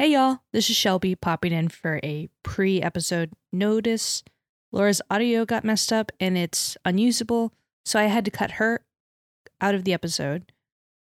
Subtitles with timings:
[0.00, 4.22] Hey y'all, this is Shelby popping in for a pre episode notice.
[4.70, 7.52] Laura's audio got messed up and it's unusable,
[7.84, 8.84] so I had to cut her
[9.60, 10.52] out of the episode.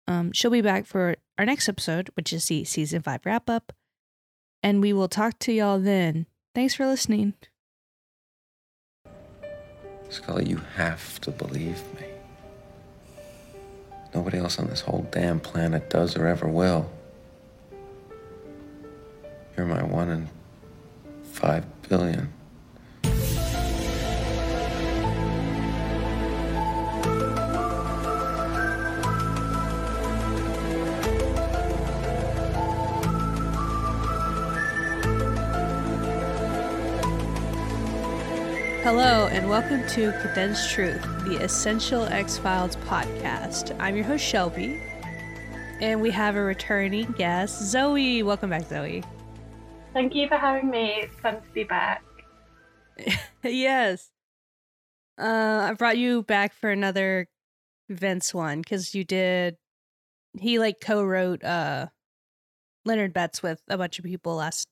[0.07, 3.73] Um, she'll be back for our next episode, which is the season five wrap up,
[4.63, 6.27] and we will talk to y'all then.
[6.55, 7.35] Thanks for listening.
[10.11, 12.07] Scully, you have to believe me.
[14.15, 16.89] Nobody else on this whole damn planet does or ever will.
[19.57, 20.29] You're my one in
[21.23, 22.31] five billion.
[38.83, 43.75] Hello, and welcome to Condensed Truth, the Essential X Files podcast.
[43.81, 44.83] I'm your host, Shelby,
[45.81, 48.23] and we have a returning guest, Zoe.
[48.23, 49.03] Welcome back, Zoe.
[49.97, 50.93] Thank you for having me.
[50.99, 52.05] It's fun to be back.
[53.43, 54.11] yes.
[55.19, 57.29] Uh, I brought you back for another
[57.89, 59.57] Vince one because you did.
[60.39, 61.87] He like co-wrote uh
[62.85, 64.69] Leonard Betts with a bunch of people last,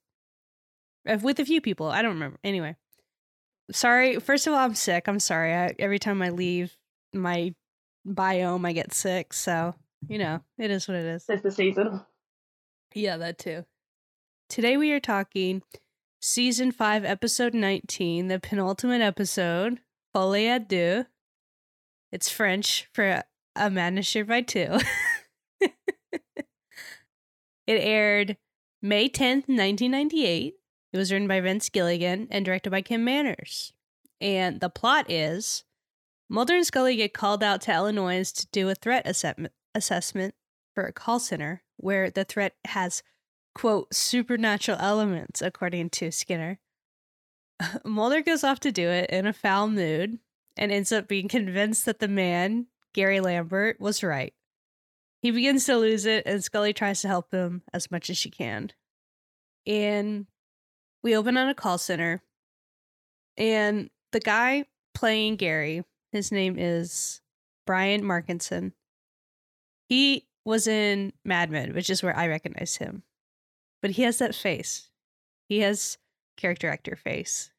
[1.09, 1.87] uh, with a few people.
[1.87, 2.39] I don't remember.
[2.45, 2.77] Anyway,
[3.70, 4.20] sorry.
[4.20, 5.09] First of all, I'm sick.
[5.09, 5.55] I'm sorry.
[5.55, 6.77] I, every time I leave
[7.15, 7.55] my
[8.07, 9.33] biome, I get sick.
[9.33, 9.75] So
[10.07, 11.25] you know, it is what it is.
[11.31, 12.03] It's the season.
[12.93, 13.65] Yeah, that too.
[14.48, 15.62] Today we are talking
[16.20, 19.81] season 5, episode 19, the penultimate episode,
[20.14, 21.06] Folie à Deux.
[22.12, 23.25] It's French for
[23.56, 24.78] A Shared by Two.
[25.61, 25.73] it
[27.67, 28.36] aired
[28.83, 30.55] May 10th, 1998.
[30.92, 33.73] It was written by Vince Gilligan and directed by Kim Manners.
[34.20, 35.64] And the plot is
[36.29, 39.06] Mulder and Scully get called out to Illinois to do a threat
[39.75, 40.34] assessment
[40.75, 43.03] for a call center where the threat has
[43.55, 46.59] quote, supernatural elements, according to Skinner.
[47.85, 50.19] Mulder goes off to do it in a foul mood
[50.57, 54.35] and ends up being convinced that the man, Gary Lambert, was right.
[55.23, 58.29] He begins to lose it, and Scully tries to help him as much as she
[58.29, 58.70] can.
[59.67, 60.27] And
[61.03, 62.23] we open on a call center,
[63.37, 67.23] and the guy playing Gary, his name is
[67.67, 68.73] Brian Markinson.
[69.89, 73.03] He was in Mad Men, which is where I recognize him
[73.84, 74.89] but he has that face.
[75.46, 75.98] He has
[76.39, 77.52] character actor face.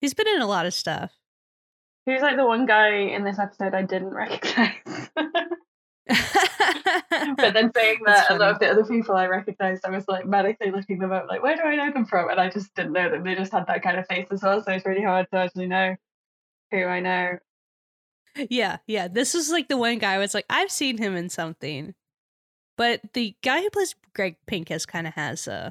[0.00, 1.10] He's been in a lot of stuff.
[2.06, 4.76] He's like the one guy in this episode I didn't recognize.
[5.16, 5.26] but
[7.52, 10.70] then saying that a lot of the other people I recognized, I was like medically
[10.70, 12.30] looking them up, like, where do I know them from?
[12.30, 13.24] And I just didn't know them.
[13.24, 14.62] They just had that kind of face as well.
[14.62, 15.96] So it's really hard to actually know
[16.70, 17.38] who I know.
[18.48, 19.08] Yeah, yeah.
[19.08, 21.96] This is like the one guy I was like, I've seen him in something.
[22.82, 25.70] But the guy who plays Greg Pincus kind of has uh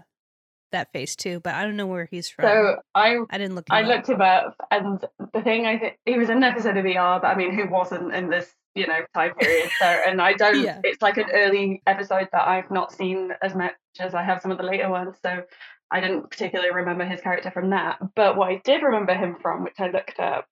[0.71, 2.43] that face too, but I don't know where he's from.
[2.43, 3.65] So I I didn't look.
[3.69, 3.89] I up.
[3.89, 7.19] looked him up, and the thing I think he was in an episode of ER,
[7.21, 9.69] but I mean, who wasn't in this you know time period?
[9.77, 10.63] So, and I don't.
[10.63, 10.79] yeah.
[10.85, 14.51] It's like an early episode that I've not seen as much as I have some
[14.51, 15.17] of the later ones.
[15.21, 15.43] So
[15.91, 17.97] I didn't particularly remember his character from that.
[18.15, 20.47] But what I did remember him from, which I looked up,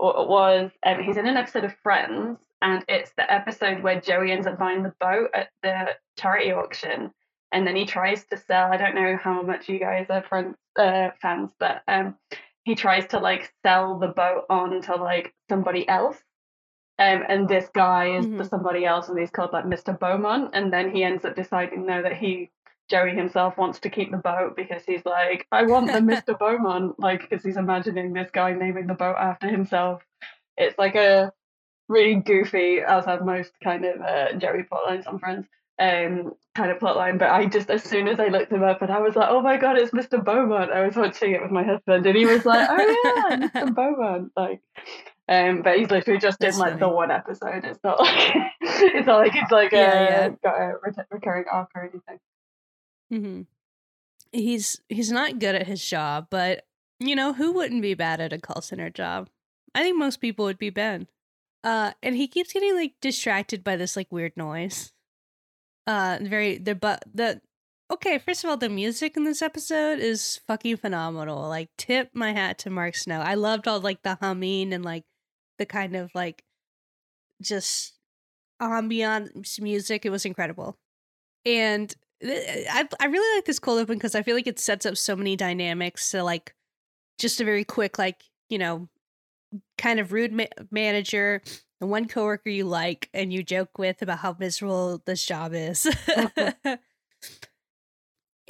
[0.00, 4.46] was um, he's in an episode of Friends, and it's the episode where Joey ends
[4.46, 7.12] up buying the boat at the charity auction,
[7.52, 8.72] and then he tries to sell.
[8.72, 12.16] I don't know how much you guys are friends, uh, fans, but um,
[12.64, 16.18] he tries to like sell the boat on to like somebody else.
[16.98, 18.42] Um, and this guy is mm-hmm.
[18.44, 19.98] somebody else, and he's called like Mr.
[19.98, 20.50] Beaumont.
[20.52, 22.50] And then he ends up deciding now that he
[22.90, 26.36] Joey himself wants to keep the boat because he's like, I want the Mr.
[26.38, 30.02] Beaumont, like, because he's imagining this guy naming the boat after himself.
[30.56, 31.32] It's like a
[31.88, 35.46] really goofy, as have most kind of uh, Joey plotlines on Friends,
[35.78, 37.18] um, kind of plotline.
[37.18, 39.40] But I just, as soon as I looked him up, and I was like, oh
[39.40, 40.22] my god, it's Mr.
[40.22, 40.72] Beaumont.
[40.72, 43.74] I was watching it with my husband, and he was like, oh yeah, Mr.
[43.74, 44.60] Beaumont, like.
[45.28, 46.80] Um, but he's literally just That's in like funny.
[46.80, 47.64] the one episode.
[47.64, 50.28] It's not like it's not like it's like yeah, a, yeah.
[50.42, 50.72] got a
[51.08, 52.18] recurring arc or anything.
[53.12, 53.42] Mm-hmm.
[54.32, 56.64] He's he's not good at his job, but
[57.00, 59.28] you know who wouldn't be bad at a call center job?
[59.74, 61.08] I think most people would be Ben.
[61.62, 64.92] Uh, and he keeps getting like distracted by this like weird noise.
[65.86, 67.40] Uh, very the but the
[67.90, 68.18] okay.
[68.18, 71.48] First of all, the music in this episode is fucking phenomenal.
[71.48, 73.20] Like, tip my hat to Mark Snow.
[73.20, 75.04] I loved all like the humming and like
[75.58, 76.44] the kind of like
[77.42, 77.94] just
[78.60, 80.06] ambiance music.
[80.06, 80.78] It was incredible,
[81.44, 84.96] and I I really like this cold open because I feel like it sets up
[84.96, 86.06] so many dynamics.
[86.06, 86.54] So like,
[87.18, 88.88] just a very quick like you know,
[89.78, 91.42] kind of rude ma- manager,
[91.80, 95.86] and one coworker you like and you joke with about how miserable this job is.
[95.86, 96.76] Uh-huh.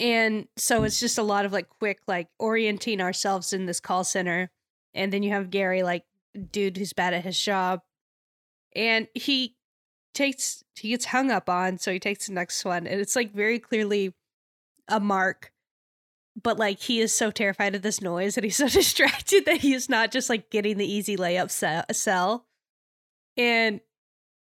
[0.00, 4.02] And so it's just a lot of like quick, like orienting ourselves in this call
[4.02, 4.50] center.
[4.94, 6.04] And then you have Gary, like,
[6.50, 7.82] dude who's bad at his job.
[8.74, 9.56] And he
[10.20, 11.78] takes, he gets hung up on.
[11.78, 12.86] So he takes the next one.
[12.86, 14.14] And it's like very clearly
[14.88, 15.52] a mark.
[16.40, 19.74] But like he is so terrified of this noise and he's so distracted that he
[19.74, 21.50] is not just like getting the easy layup
[21.94, 22.46] cell.
[23.36, 23.80] And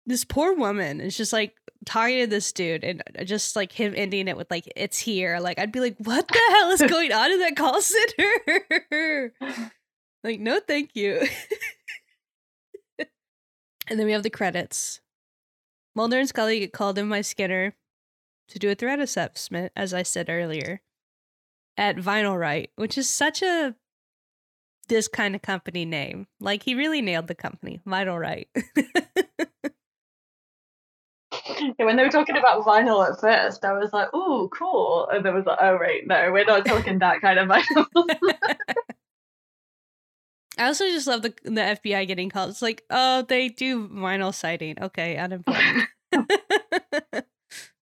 [0.06, 3.92] this poor woman is just like talking to this dude and uh, just like him
[3.96, 7.12] ending it with like it's here like i'd be like what the hell is going
[7.12, 9.32] on in that call center
[10.24, 11.20] like no thank you
[12.98, 15.00] and then we have the credits
[15.96, 17.74] mulder and scully get called in by skinner
[18.48, 20.80] to do a threat assessment as i said earlier
[21.76, 23.74] at VinylRite which is such a
[24.88, 26.26] this kind of company name.
[26.40, 28.46] Like he really nailed the company VinylRite.
[31.78, 35.24] Yeah, when they were talking about vinyl at first, I was like, "Ooh, cool," and
[35.24, 37.86] then was like, "Oh wait, no, we're not talking that kind of vinyl."
[40.58, 42.50] I also just love the the FBI getting called.
[42.50, 44.76] It's like, oh, they do vinyl sighting.
[44.80, 45.88] Okay, unimportant.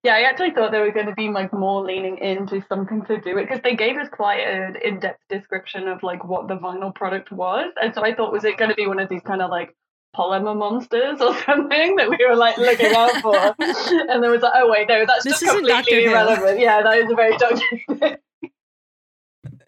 [0.02, 3.20] yeah, I actually thought they were going to be like more leaning into something to
[3.20, 6.56] do it because they gave us quite an in depth description of like what the
[6.56, 9.22] vinyl product was, and so I thought, was it going to be one of these
[9.22, 9.74] kind of like
[10.16, 13.36] polymer monsters or something that we were like looking out for.
[13.36, 16.58] and then was like, oh wait, no, that's this just completely irrelevant.
[16.58, 18.18] Yeah, that is a very Doctor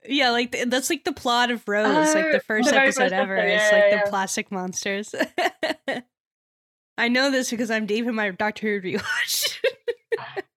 [0.09, 3.37] Yeah, like the, that's like the plot of Rose, like the first the episode ever.
[3.37, 5.15] Yeah, it's like yeah, the plastic monsters.
[6.99, 9.59] I know this because I'm deep in my Doctor Who rewatch.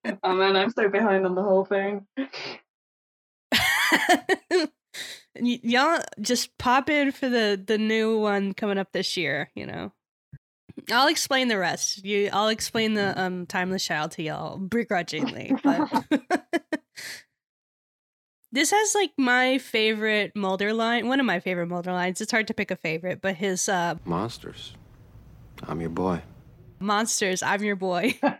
[0.22, 2.06] oh man, I'm so behind on the whole thing
[5.38, 9.50] y- y'all just pop in for the the new one coming up this year.
[9.54, 9.92] You know,
[10.90, 12.04] I'll explain the rest.
[12.04, 16.06] You, I'll explain the um timeless child to y'all begrudgingly, but.
[18.52, 21.08] This has like my favorite Mulder line.
[21.08, 22.20] One of my favorite Mulder lines.
[22.20, 24.74] It's hard to pick a favorite, but his uh monsters.
[25.64, 26.22] I'm your boy.
[26.78, 27.42] Monsters.
[27.42, 28.18] I'm your boy.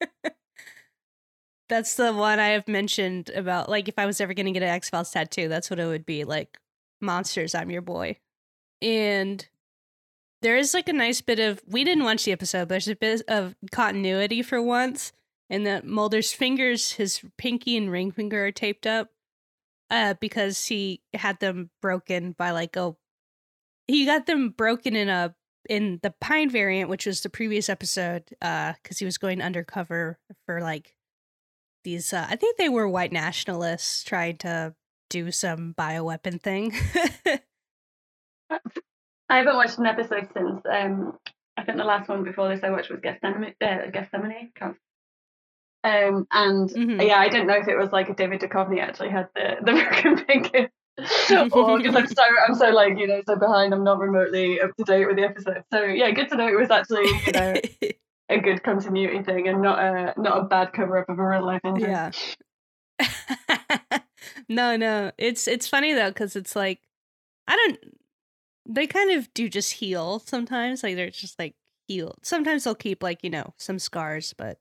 [1.68, 4.68] That's the one I have mentioned about like if I was ever gonna get an
[4.68, 6.58] X Files tattoo, that's what it would be like.
[7.00, 8.18] Monsters, I'm your boy.
[8.82, 9.46] And
[10.42, 12.96] there is like a nice bit of we didn't watch the episode, but there's a
[12.96, 15.12] bit of continuity for once.
[15.48, 19.10] And that Mulder's fingers, his pinky and ring finger are taped up.
[19.90, 22.94] Uh, because he had them broken by like a
[23.88, 25.34] he got them broken in a
[25.68, 30.18] in the pine variant, which was the previous episode, uh, because he was going undercover
[30.46, 30.94] for like
[31.84, 34.74] these uh, I think they were white nationalists trying to
[35.08, 36.72] do some bioweapon thing.
[38.50, 40.60] I haven't watched an episode since.
[40.70, 41.18] Um,
[41.56, 43.54] I think the last one before this I watched was guest Gethsemane.
[43.60, 44.52] Uh, Gethsemane.
[45.82, 47.00] Um, and mm-hmm.
[47.00, 50.70] yeah, I didn't know if it was like David Duchovny actually had the the finger.
[51.52, 54.76] or because I'm so I'm so like you know so behind I'm not remotely up
[54.76, 57.54] to date with the episode so yeah good to know it was actually you know
[58.30, 61.44] a good continuity thing and not a not a bad cover up of a real
[61.44, 61.90] life injury.
[61.90, 62.10] Yeah.
[64.48, 66.80] no, no, it's it's funny though because it's like
[67.46, 67.96] I don't.
[68.68, 70.82] They kind of do just heal sometimes.
[70.82, 71.56] Like they're just like
[71.88, 72.18] healed.
[72.22, 74.58] Sometimes they'll keep like you know some scars, but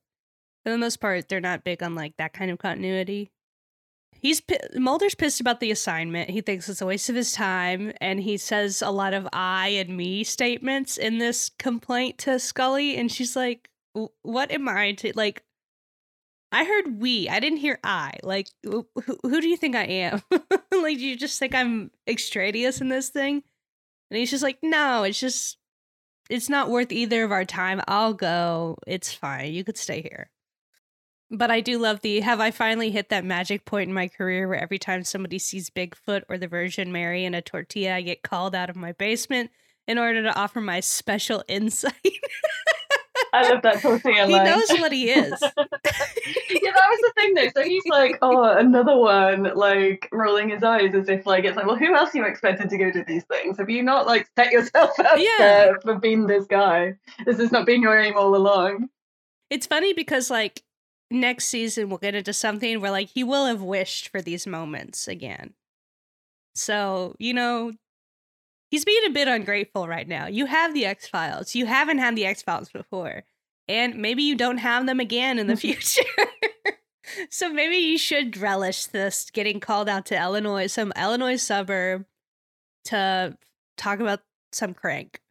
[0.63, 3.31] for the most part, they're not big on like that kind of continuity.
[4.21, 4.41] He's
[4.75, 6.30] Mulder's pissed about the assignment.
[6.30, 9.69] He thinks it's a waste of his time, and he says a lot of "I"
[9.69, 13.69] and "me" statements in this complaint to Scully, and she's like,
[14.21, 15.44] "What am I to like?"
[16.51, 18.87] I heard "we." I didn't hear "I." Like, who,
[19.23, 20.21] who do you think I am?
[20.31, 23.44] like, do you just think I'm extraneous in this thing?
[24.11, 25.57] And he's just like, "No, it's just,
[26.30, 27.81] it's not worth either of our time.
[27.87, 28.78] I'll go.
[28.85, 29.54] It's fine.
[29.54, 30.30] You could stay here."
[31.31, 34.48] But I do love the have I finally hit that magic point in my career
[34.48, 38.24] where every time somebody sees Bigfoot or the Virgin Mary in a tortilla, I get
[38.24, 39.52] called out of my basement
[39.88, 41.94] in order to offer my special insight.
[43.33, 44.45] I love that tortilla He line.
[44.45, 45.40] knows what he is.
[45.42, 47.50] yeah, that was the thing though.
[47.56, 51.68] So he's like, oh, another one, like rolling his eyes as if like it's like,
[51.68, 53.57] well, who else are you expected to go to these things?
[53.57, 55.74] Have you not like set yourself up yeah.
[55.83, 56.95] for being this guy?
[57.26, 58.90] This has not been your aim all along.
[59.50, 60.64] It's funny because like
[61.11, 65.07] next season we'll get into something where like he will have wished for these moments
[65.07, 65.54] again.
[66.56, 67.73] So, you know,
[68.69, 70.28] he's being a bit ungrateful right now.
[70.28, 71.56] You have the X Files.
[71.56, 73.23] You haven't had the X Files before.
[73.68, 76.01] And maybe you don't have them again in the future.
[77.30, 82.06] so maybe you should relish this getting called out to Illinois, some Illinois suburb
[82.85, 83.37] to
[83.78, 85.21] talk about some crank.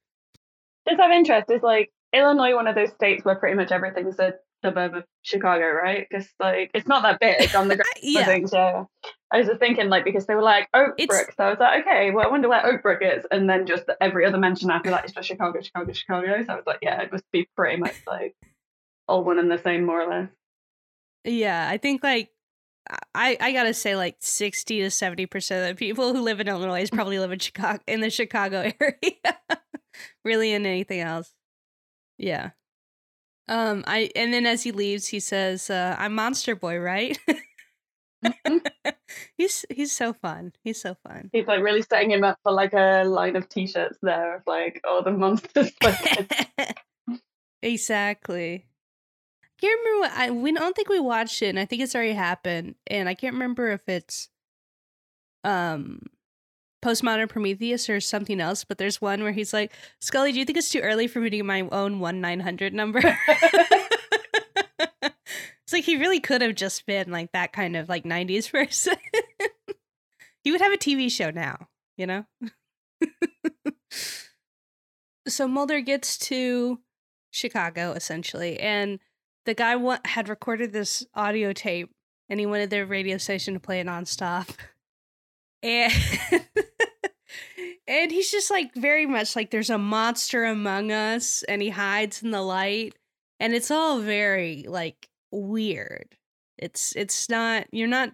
[0.88, 4.35] Just have interest is like Illinois one of those states where pretty much everything's a
[4.64, 6.06] suburb of Chicago, right?
[6.08, 7.88] Because like it's not that big on the ground.
[8.02, 8.24] yeah.
[8.24, 8.84] Things, yeah.
[9.30, 11.58] I was just thinking like because they were like Oak It's- Brook, so I was
[11.58, 14.70] like, okay, well I wonder where Oak Brook is, and then just every other mention
[14.70, 16.42] after that is just Chicago, Chicago, Chicago.
[16.46, 18.34] So I was like, yeah, it must be pretty much like
[19.06, 20.28] all one and the same, more or less.
[21.24, 22.30] Yeah, I think like
[23.14, 26.48] I I gotta say like sixty to seventy percent of the people who live in
[26.48, 29.38] Illinois probably live in Chicago in the Chicago area.
[30.24, 31.32] really in anything else.
[32.16, 32.50] Yeah.
[33.49, 37.19] Um I and then as he leaves he says, uh, I'm Monster Boy, right?
[39.37, 40.52] he's he's so fun.
[40.62, 41.31] He's so fun.
[41.33, 44.81] He's like really setting him up for like a line of t-shirts there of like,
[44.85, 45.71] oh, the monsters.
[47.62, 48.67] exactly.
[49.45, 51.95] I can't remember what I we don't think we watched it, and I think it's
[51.95, 52.75] already happened.
[52.87, 54.28] And I can't remember if it's
[55.45, 56.02] um
[56.82, 60.58] postmodern Prometheus or something else, but there's one where he's like, Scully, do you think
[60.58, 63.00] it's too early for me to get my own one nine hundred number?
[65.02, 68.94] it's like he really could have just been like that kind of like nineties person.
[70.44, 72.25] he would have a TV show now, you know?
[75.28, 76.78] so Mulder gets to
[77.30, 78.99] Chicago essentially, and
[79.44, 81.90] the guy wa- had recorded this audio tape,
[82.28, 84.49] and he wanted their radio station to play it nonstop,
[85.62, 85.92] and
[87.88, 92.23] and he's just like very much like there's a monster among us, and he hides
[92.23, 92.95] in the light,
[93.40, 96.14] and it's all very like weird.
[96.59, 98.12] It's it's not you're not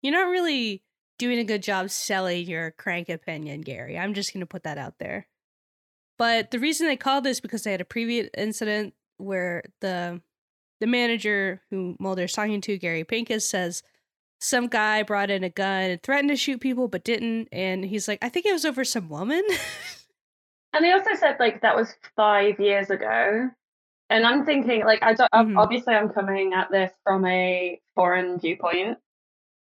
[0.00, 0.82] you're not really
[1.18, 3.98] doing a good job selling your crank opinion, Gary.
[3.98, 5.26] I'm just gonna put that out there.
[6.16, 10.22] But the reason they called this because they had a previous incident where the
[10.80, 13.82] the manager who Mulder's talking to, Gary Pincus, says
[14.40, 18.08] some guy brought in a gun and threatened to shoot people but didn't, and he's
[18.08, 19.42] like, I think it was over some woman.
[20.76, 23.48] And they also said like that was five years ago.
[24.10, 25.56] And I'm thinking like I don't Mhm.
[25.56, 28.98] obviously I'm coming at this from a foreign viewpoint.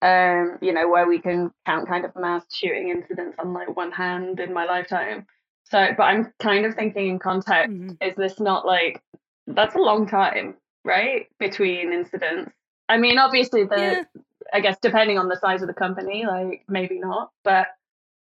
[0.02, 3.92] Um, you know, where we can count kind of mass shooting incidents on like one
[3.92, 5.28] hand in my lifetime.
[5.62, 7.96] So but I'm kind of thinking in context, Mhm.
[8.00, 9.00] is this not like
[9.46, 11.28] that's a long time, right?
[11.38, 12.50] Between incidents.
[12.88, 14.04] I mean obviously the Yeah.
[14.52, 17.68] I guess depending on the size of the company, like maybe not, but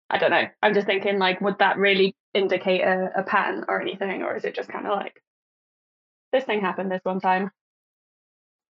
[0.08, 0.44] I don't know.
[0.62, 4.44] I'm just thinking like, would that really indicate a, a pattern or anything, or is
[4.44, 5.22] it just kind of like
[6.32, 7.50] this thing happened this one time?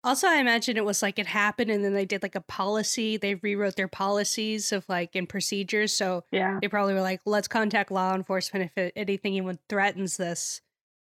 [0.03, 3.17] Also, I imagine it was like it happened and then they did like a policy.
[3.17, 5.93] They rewrote their policies of like and procedures.
[5.93, 10.17] So Yeah, they probably were like, let's contact law enforcement if it, anything even threatens
[10.17, 10.61] this.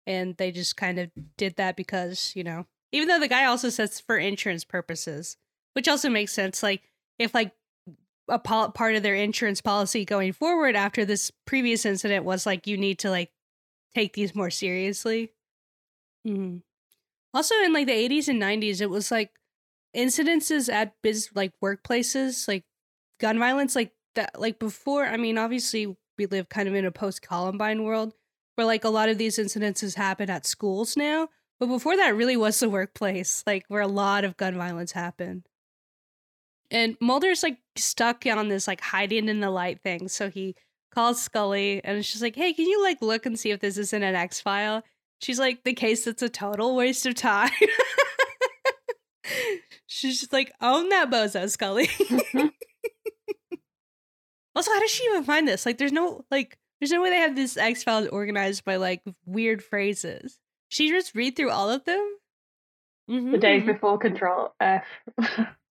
[0.06, 3.70] And they just kind of did that because, you know, even though the guy also
[3.70, 5.36] says for insurance purposes,
[5.76, 6.64] which also makes sense.
[6.64, 6.82] Like,
[7.20, 7.52] if like
[8.28, 12.66] a pol- part of their insurance policy going forward after this previous incident was like,
[12.66, 13.30] you need to like
[13.94, 15.32] take these more seriously.
[16.26, 16.62] Mhm.
[17.34, 19.32] Also, in like the 80s and 90s, it was like
[19.96, 22.64] incidences at biz like workplaces, like
[23.20, 24.40] gun violence, like that.
[24.40, 28.14] Like before, I mean, obviously, we live kind of in a post Columbine world
[28.56, 31.28] where like a lot of these incidences happen at schools now.
[31.60, 35.46] But before that, really was the workplace, like where a lot of gun violence happened.
[36.70, 40.08] And Mulder's like stuck on this like hiding in the light thing.
[40.08, 40.54] So he
[40.94, 44.02] calls Scully and she's like, hey, can you like look and see if this isn't
[44.02, 44.82] an X file?
[45.20, 47.50] She's like, the case that's a total waste of time.
[49.86, 51.88] She's just like, own that bozo, Scully.
[54.54, 55.64] also, how does she even find this?
[55.64, 59.02] Like, there's no like there's no way they have this X Files organized by like
[59.24, 60.38] weird phrases.
[60.68, 62.16] She just read through all of them?
[63.08, 63.66] Mhm, the days mhm.
[63.66, 64.84] before Control F.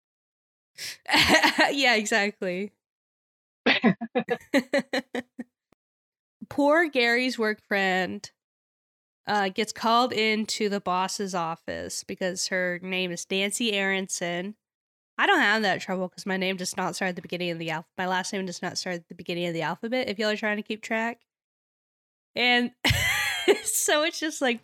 [1.72, 2.72] yeah, exactly.
[6.50, 8.30] Poor Gary's work friend
[9.28, 14.56] uh, gets called into the boss's office because her name is Nancy Aronson.
[15.18, 17.60] I don't have that trouble because my name does not start at the beginning of
[17.60, 17.94] the alphabet.
[17.98, 20.10] My last name does not start at the beginning of the alphabet.
[20.10, 21.22] If y'all are trying to keep track,
[22.36, 22.72] and
[23.64, 24.60] so it's just like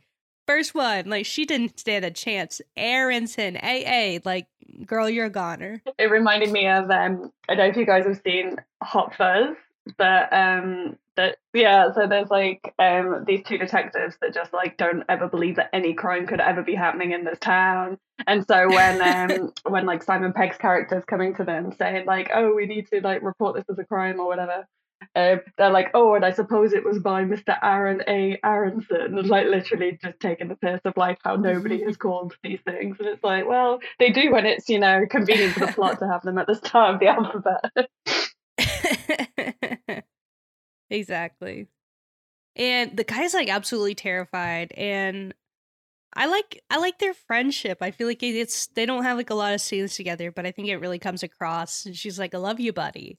[0.52, 2.62] first one, like she didn't stand a chance.
[2.76, 4.48] Aronson, AA, like
[4.86, 5.82] girl, you're a goner.
[5.98, 9.56] it reminded me of um I don't know if you guys have seen Hot Fuzz,
[9.98, 15.04] but um that yeah, so there's like um these two detectives that just like don't
[15.08, 17.98] ever believe that any crime could ever be happening in this town.
[18.28, 22.54] And so when um when like Simon Pegg's character's coming to them saying like, Oh,
[22.54, 24.68] we need to like report this as a crime or whatever.
[25.16, 27.58] Uh, they're like, oh, and I suppose it was by Mr.
[27.62, 28.40] Aaron A.
[28.44, 32.60] Aronson, and like literally just taking the piss of like how nobody has called these
[32.66, 36.00] things, and it's like, well, they do when it's you know convenient for the plot
[36.00, 37.64] to have them at the start of the alphabet.
[40.90, 41.68] exactly.
[42.56, 44.74] And the guy's like absolutely terrified.
[44.76, 45.34] And
[46.14, 47.78] I like I like their friendship.
[47.82, 50.52] I feel like it's they don't have like a lot of scenes together, but I
[50.52, 51.86] think it really comes across.
[51.86, 53.18] And she's like, "I love you, buddy,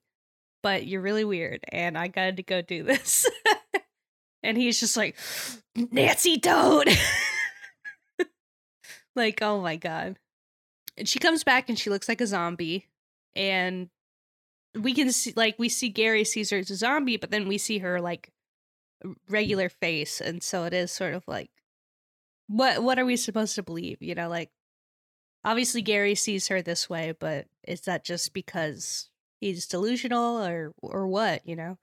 [0.63, 3.29] but you're really weird, and I got to go do this."
[4.43, 5.17] and he's just like,
[5.77, 6.89] "Nancy, don't!"
[9.17, 10.17] like, oh my god.
[10.97, 12.89] And she comes back and she looks like a zombie,
[13.35, 13.89] and
[14.75, 17.59] we can see like we see Gary sees her as a zombie, but then we
[17.59, 18.31] see her like
[19.29, 21.51] regular face, and so it is sort of like
[22.47, 24.03] what what are we supposed to believe?
[24.03, 24.51] You know, like
[25.45, 29.09] obviously Gary sees her this way, but is that just because
[29.43, 31.47] he's delusional or or what?
[31.47, 31.79] You know.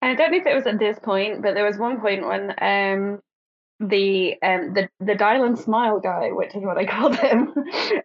[0.00, 2.54] I don't know if it was at this point, but there was one point when
[2.60, 3.20] um
[3.80, 7.52] the um the the dial and smile guy, which is what I called him,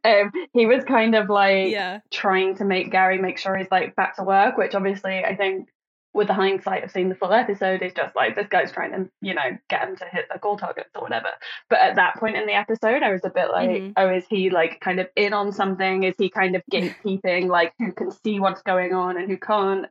[0.04, 2.00] um, he was kind of like yeah.
[2.12, 5.70] trying to make Gary make sure he's like back to work, which obviously I think
[6.18, 9.10] with the hindsight of seeing the full episode is just like this guy's trying to,
[9.22, 11.30] you know, get him to hit the goal targets or whatever.
[11.70, 13.92] But at that point in the episode, I was a bit like, mm-hmm.
[13.96, 16.04] oh, is he like kind of in on something?
[16.04, 19.86] Is he kind of gatekeeping, like who can see what's going on and who can't?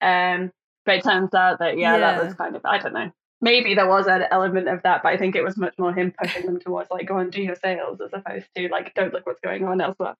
[0.00, 0.50] Um,
[0.84, 3.12] but it turns out that yeah, yeah, that was kind of I don't know.
[3.40, 6.12] Maybe there was an element of that, but I think it was much more him
[6.20, 9.24] pushing them towards like go and do your sales as opposed to like don't look
[9.26, 10.16] what's going on elsewhere.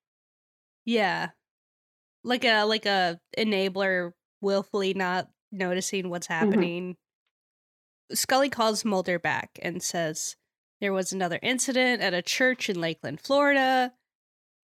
[0.85, 1.31] Yeah,
[2.23, 6.45] like a like a enabler willfully not noticing what's mm-hmm.
[6.45, 6.85] happening.
[6.93, 8.15] Mm-hmm.
[8.15, 10.37] Scully calls Mulder back and says
[10.81, 13.93] there was another incident at a church in Lakeland, Florida,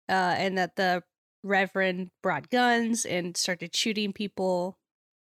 [0.09, 1.03] uh, and that the
[1.43, 4.77] Reverend brought guns and started shooting people.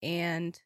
[0.03, 0.61] And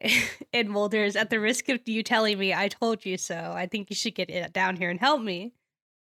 [0.52, 3.52] and Mulder's at the risk of you telling me I told you so.
[3.54, 5.52] I think you should get down here and help me.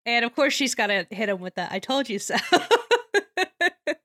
[0.06, 2.36] And of course, she's got to hit him with that "I told you so."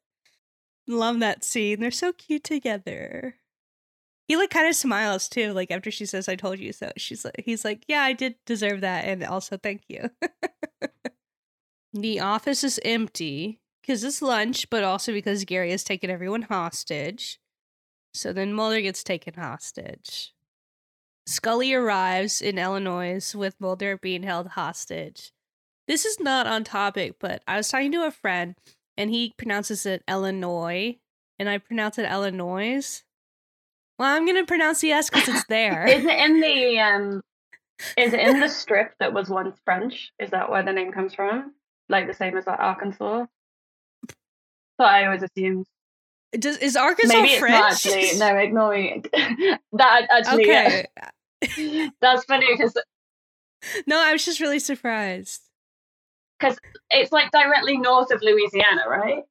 [0.88, 1.80] Love that scene.
[1.80, 3.36] They're so cute together.
[4.28, 7.26] He like kind of smiles too, like after she says, "I told you so." She's
[7.26, 10.10] like, he's like, "Yeah, I did deserve that, and also thank you."
[11.94, 17.40] the office is empty because it's lunch, but also because Gary has taken everyone hostage.
[18.14, 20.34] So then Mulder gets taken hostage.
[21.26, 25.32] Scully arrives in Illinois with Mulder being held hostage.
[25.88, 28.56] This is not on topic, but I was talking to a friend
[28.98, 30.98] and he pronounces it Illinois,
[31.40, 33.04] and I pronounce it Illinois.
[34.00, 35.86] Well, I'm gonna pronounce the S because it's there.
[35.88, 37.22] is it in the um?
[37.98, 40.12] Is it in the strip that was once French?
[40.20, 41.54] Is that where the name comes from?
[41.90, 43.26] Like the same as like Arkansas?
[44.78, 45.66] But I always assumed.
[46.32, 47.86] Does is Arkansas Maybe French?
[47.86, 48.20] It's not actually.
[48.20, 49.04] No, ignore me.
[49.74, 50.44] that actually.
[50.44, 50.88] Okay.
[50.98, 51.90] Yeah.
[52.02, 52.76] That's funny because.
[53.88, 55.42] No, I was just really surprised.
[56.40, 56.58] Because
[56.90, 59.24] it's like directly north of Louisiana, right?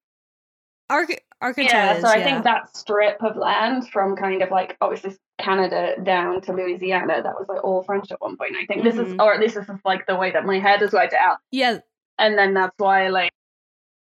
[0.89, 1.07] Ar-
[1.43, 1.77] Arkansas.
[1.77, 2.25] Yeah, so I yeah.
[2.25, 7.35] think that strip of land from kind of like obviously Canada down to Louisiana, that
[7.35, 8.55] was like all French at one point.
[8.57, 8.97] I think mm-hmm.
[8.97, 9.21] this is, mm-hmm.
[9.21, 11.39] or at least this is like the way that my head has worked it out.
[11.51, 11.81] Yeah.
[12.19, 13.33] And then that's why like.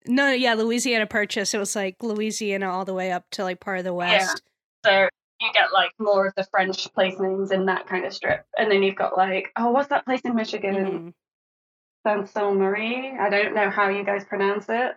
[0.06, 1.54] No, yeah, Louisiana Purchase.
[1.54, 4.42] It was like Louisiana all the way up to like part of the West.
[4.86, 4.92] Yeah.
[4.92, 8.46] So you get like more of the French place names in that kind of strip.
[8.58, 11.14] And then you've got like, oh, what's that place in Michigan?
[12.06, 12.28] Mm-hmm.
[12.28, 13.18] Saint Marie.
[13.18, 14.94] I don't know how you guys pronounce it.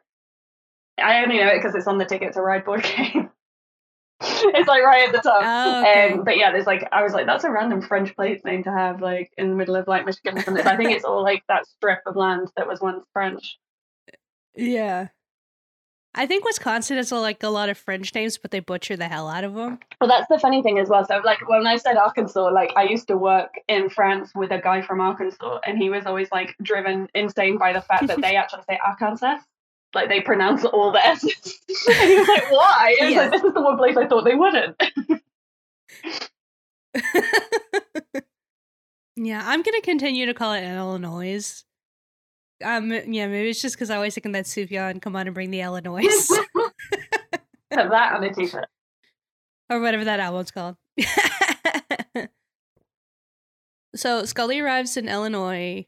[0.98, 3.30] I only know it because it's on the Ticket to Ride board game.
[4.22, 5.42] it's like right at the top.
[5.42, 6.12] Oh, okay.
[6.12, 8.70] um, but yeah, there's like I was like, that's a random French place name to
[8.70, 10.38] have like in the middle of like Michigan.
[10.38, 13.58] I think it's all like that strip of land that was once French.
[14.54, 15.08] Yeah.
[16.14, 19.28] I think Wisconsin has like a lot of French names, but they butcher the hell
[19.28, 19.78] out of them.
[19.98, 21.06] Well, that's the funny thing as well.
[21.06, 24.58] So, like when I said Arkansas, like I used to work in France with a
[24.58, 28.36] guy from Arkansas, and he was always like driven insane by the fact that they
[28.36, 29.38] actually say Arkansas
[29.94, 31.60] like they pronounce all the S's.
[31.88, 32.96] and he was like, why?
[32.98, 34.80] He was like, this is the one place I thought they wouldn't.
[39.16, 41.64] yeah, I'm gonna continue to call it Illinois.
[42.64, 45.34] Um, yeah, maybe it's just because I always think of that Sufjan come on and
[45.34, 46.02] bring the Illinois.
[47.72, 48.66] Have that on a t-shirt.
[49.70, 50.76] Or whatever that album's called.
[53.96, 55.86] so Scully arrives in Illinois.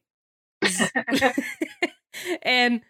[2.42, 2.80] and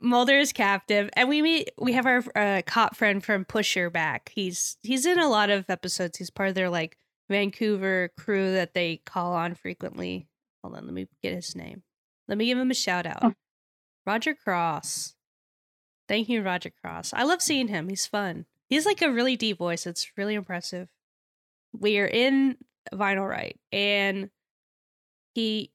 [0.00, 1.70] Mulder is captive, and we meet.
[1.78, 4.30] We have our uh, cop friend from Pusher back.
[4.34, 6.18] He's he's in a lot of episodes.
[6.18, 6.96] He's part of their like
[7.28, 10.28] Vancouver crew that they call on frequently.
[10.62, 11.82] Hold on, let me get his name.
[12.28, 13.18] Let me give him a shout out.
[13.22, 13.34] Oh.
[14.06, 15.14] Roger Cross.
[16.08, 17.12] Thank you, Roger Cross.
[17.14, 17.88] I love seeing him.
[17.88, 18.46] He's fun.
[18.68, 19.86] He's like a really deep voice.
[19.86, 20.88] It's really impressive.
[21.72, 22.56] We are in
[22.92, 24.30] VinylRite, and
[25.34, 25.70] he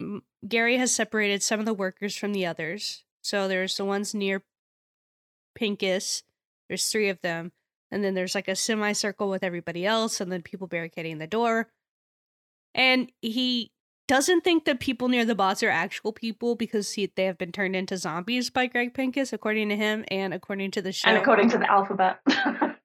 [0.47, 4.43] Gary has separated some of the workers from the others so there's the ones near
[5.55, 6.23] Pincus.
[6.67, 7.51] There's three of them.
[7.89, 11.69] And then there's like a semicircle with everybody else, and then people barricading the door.
[12.73, 13.71] And he
[14.07, 17.51] doesn't think that people near the boss are actual people because he, they have been
[17.51, 21.07] turned into zombies by Greg Pincus, according to him and according to the show.
[21.07, 22.19] And according to the alphabet.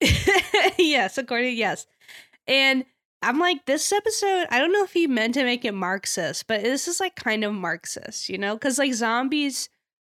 [0.78, 1.86] yes, according yes.
[2.46, 2.84] And
[3.22, 6.62] I'm like, this episode, I don't know if he meant to make it Marxist, but
[6.62, 8.54] this is like kind of Marxist, you know?
[8.54, 9.68] Because like zombies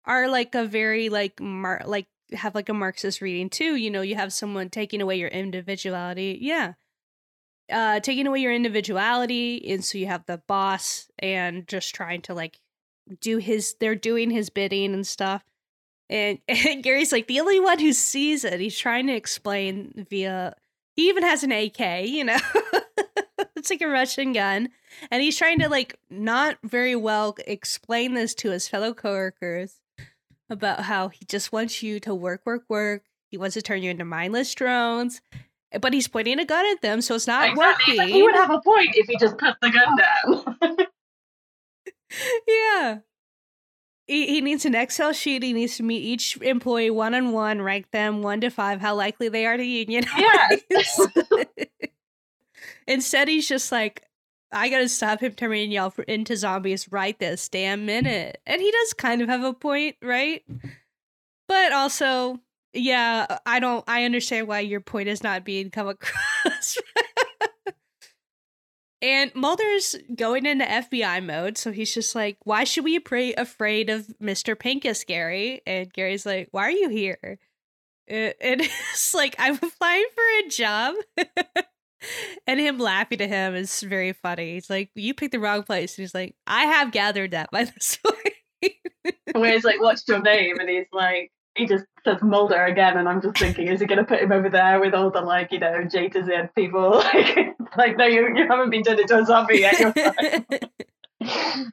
[0.04, 3.76] are like a very like mar like have like a Marxist reading too.
[3.76, 6.38] You know, you have someone taking away your individuality.
[6.40, 6.74] Yeah.
[7.70, 9.70] Uh taking away your individuality.
[9.70, 12.60] And so you have the boss and just trying to like
[13.20, 15.44] do his they're doing his bidding and stuff.
[16.08, 18.60] And, and Gary's like the only one who sees it.
[18.60, 20.54] He's trying to explain via
[20.94, 22.38] he even has an AK, you know.
[23.66, 24.68] it's like a Russian gun.
[25.10, 29.80] And he's trying to like not very well explain this to his fellow coworkers
[30.48, 33.02] about how he just wants you to work, work, work.
[33.30, 35.20] He wants to turn you into mindless drones.
[35.80, 37.98] But he's pointing a gun at them, so it's not exactly.
[37.98, 38.14] working.
[38.14, 40.76] he would have a point if he just put the gun down.
[42.48, 42.98] yeah.
[44.06, 45.42] He, he needs an Excel sheet.
[45.42, 48.94] He needs to meet each employee one on one, rank them one to five, how
[48.94, 50.12] likely they are to unionize.
[50.70, 51.00] Yes.
[52.86, 54.02] Instead, he's just like,
[54.52, 58.40] I gotta stop him turning y'all into zombies right this damn minute.
[58.46, 60.44] And he does kind of have a point, right?
[61.48, 62.40] But also,
[62.72, 66.78] yeah, I don't, I understand why your point is not being come across.
[69.02, 73.90] and Mulder's going into FBI mode, so he's just like, why should we be afraid
[73.90, 74.58] of Mr.
[74.58, 75.62] Pincus, Gary?
[75.66, 77.38] And Gary's like, why are you here?
[78.10, 78.60] Uh, and
[78.92, 80.94] it's like, I'm applying for a job
[82.46, 84.54] and him laughing to him is very funny.
[84.54, 87.64] He's like, "You picked the wrong place." And he's like, "I have gathered that by
[87.74, 88.74] this point."
[89.32, 93.08] Where he's like, "What's your name?" And he's like, he just says Mulder again, and
[93.08, 95.50] I'm just thinking, is he going to put him over there with all the like,
[95.52, 97.02] you know, J to Z people?
[97.14, 99.96] Like, like no, you you haven't been turned into a zombie yet.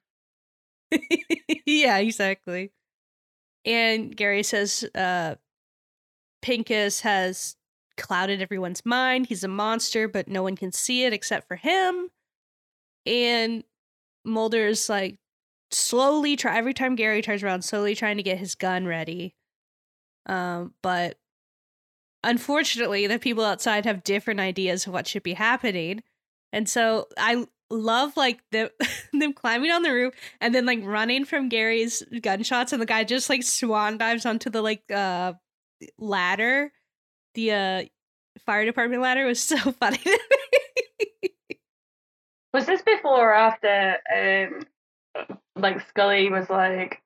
[1.66, 2.72] yeah, exactly.
[3.66, 5.36] And Gary says, uh,
[6.42, 7.56] Pincus has
[7.98, 9.28] clouded everyone's mind.
[9.28, 12.10] He's a monster, but no one can see it except for him.
[13.06, 13.64] And
[14.26, 15.18] Mulder's like
[15.72, 19.36] slowly try every time Gary turns around, slowly trying to get his gun ready.
[20.26, 21.18] Um, but
[22.24, 26.04] unfortunately, the people outside have different ideas of what should be happening.
[26.52, 28.72] And so I love like the,
[29.14, 33.04] them climbing on the roof and then like running from Gary's gunshots and the guy
[33.04, 35.34] just like swan dives onto the like uh
[35.98, 36.72] ladder
[37.34, 37.84] the uh,
[38.46, 40.20] fire department ladder was so funny to
[41.22, 41.30] me.
[42.54, 44.62] Was this before or after um,
[45.56, 47.02] like Scully was like,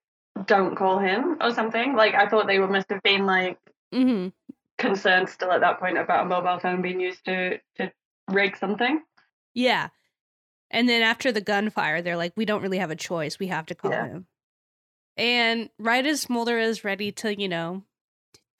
[0.45, 1.95] don't call him or something?
[1.95, 3.57] Like I thought they must have been like
[3.93, 4.29] mm-hmm.
[4.77, 7.91] concerned still at that point about a mobile phone being used to to
[8.29, 9.01] rig something.
[9.53, 9.89] Yeah.
[10.69, 13.39] And then after the gunfire, they're like, we don't really have a choice.
[13.39, 14.07] We have to call yeah.
[14.07, 14.27] him.
[15.15, 17.83] And right as Mulder is ready to, you know,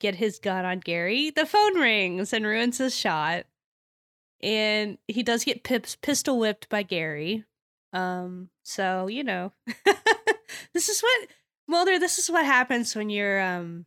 [0.00, 3.44] get his gun on Gary, the phone rings and ruins his shot.
[4.40, 7.44] And he does get pips, pistol whipped by Gary.
[7.92, 9.52] Um, so you know,
[10.74, 11.28] this is what
[11.68, 11.98] Mulder.
[11.98, 13.84] This is what happens when you're um,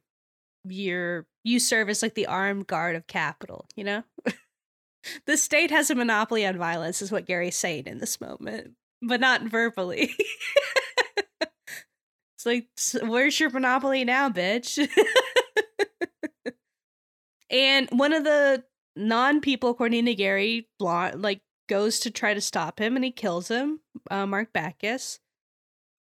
[0.63, 3.67] you're you serve as like the armed guard of capital.
[3.75, 4.03] You know,
[5.25, 9.19] the state has a monopoly on violence, is what Gary's saying in this moment, but
[9.19, 10.13] not verbally.
[11.41, 12.67] it's like,
[13.03, 14.87] where's your monopoly now, bitch?
[17.51, 18.63] And one of the
[18.95, 23.49] non people, according to Gary, like goes to try to stop him and he kills
[23.49, 25.19] him, uh, Mark Backus.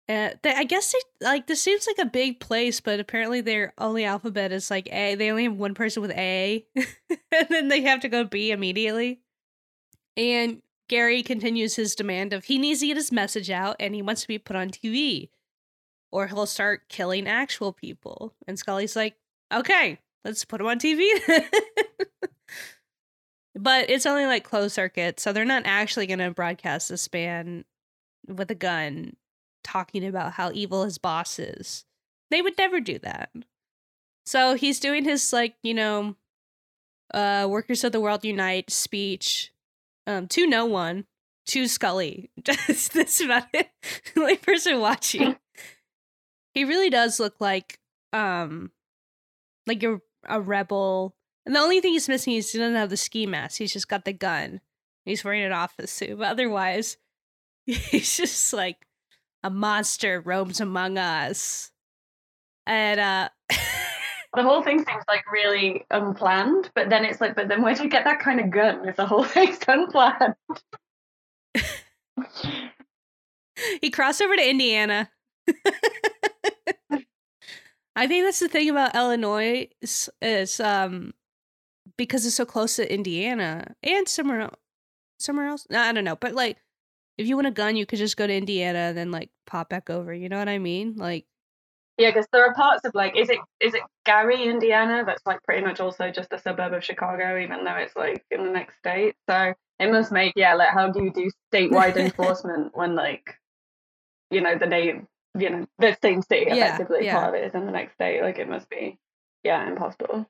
[0.07, 3.73] Uh, they, I guess they like this seems like a big place, but apparently their
[3.79, 5.15] only alphabet is like A.
[5.15, 9.21] They only have one person with A, and then they have to go B immediately.
[10.17, 14.03] And Gary continues his demand of he needs to get his message out and he
[14.03, 15.31] wants to be put on TV,
[16.13, 18.35] or he'll start killing actual people.
[18.47, 19.17] And Scully's like,
[19.53, 21.07] okay, let's put them on TV.
[23.55, 27.65] but it's only like closed circuit, so they're not actually going to broadcast this man
[28.27, 29.17] with a gun
[29.63, 31.85] talking about how evil his boss is.
[32.31, 33.31] They would never do that.
[34.27, 36.17] So he's doing his like, you know,
[37.13, 39.53] uh Workers of the World Unite speech
[40.07, 41.07] um to no one,
[41.47, 42.31] to Scully.
[42.43, 43.71] Just this about it.
[44.15, 45.37] the only person watching.
[46.55, 47.79] He really does look like
[48.13, 48.71] um
[49.67, 51.15] like a a rebel.
[51.47, 53.59] And the only thing he's missing is he doesn't have the ski mask.
[53.59, 54.61] He's just got the gun.
[55.05, 56.19] He's wearing an office suit.
[56.19, 56.97] But otherwise,
[57.67, 58.87] he's just like
[59.43, 61.71] a monster roams among us.
[62.67, 63.29] And uh
[64.35, 67.85] the whole thing seems like really unplanned, but then it's like, but then where do
[67.85, 70.35] you get that kind of gun if the whole thing's unplanned?
[73.81, 75.11] he crossed over to Indiana.
[77.97, 81.13] I think that's the thing about Illinois is, is um
[81.97, 84.57] because it's so close to Indiana and somewhere else,
[85.19, 85.67] somewhere else.
[85.71, 86.59] I don't know, but like
[87.17, 89.69] if you want a gun, you could just go to Indiana and then like pop
[89.69, 90.13] back over.
[90.13, 90.95] You know what I mean?
[90.97, 91.27] Like
[91.97, 95.05] yeah, because there are parts of like is it is it Gary, Indiana?
[95.07, 98.45] That's like pretty much also just a suburb of Chicago, even though it's like in
[98.45, 99.15] the next state.
[99.29, 103.37] So it must make yeah, like how do you do statewide enforcement when like
[104.31, 105.07] you know the name
[105.39, 107.15] you know the same state effectively yeah, yeah.
[107.15, 108.23] part of it is in the next state?
[108.23, 108.99] Like it must be
[109.43, 110.27] yeah impossible.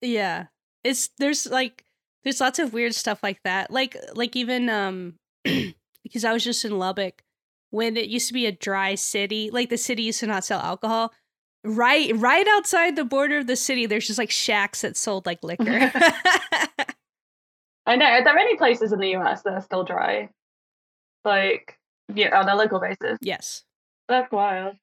[0.00, 0.46] Yeah,
[0.82, 1.84] it's there's like
[2.22, 3.70] there's lots of weird stuff like that.
[3.70, 7.22] Like like even um because I was just in Lubbock
[7.70, 10.60] when it used to be a dry city, like the city used to not sell
[10.60, 11.12] alcohol.
[11.64, 15.42] Right right outside the border of the city, there's just like shacks that sold like
[15.42, 15.64] liquor.
[17.86, 18.06] I know.
[18.06, 20.30] Are there any places in the US that are still dry?
[21.24, 21.78] Like
[22.14, 23.18] yeah, on a local basis?
[23.20, 23.64] Yes.
[24.08, 24.76] That's wild.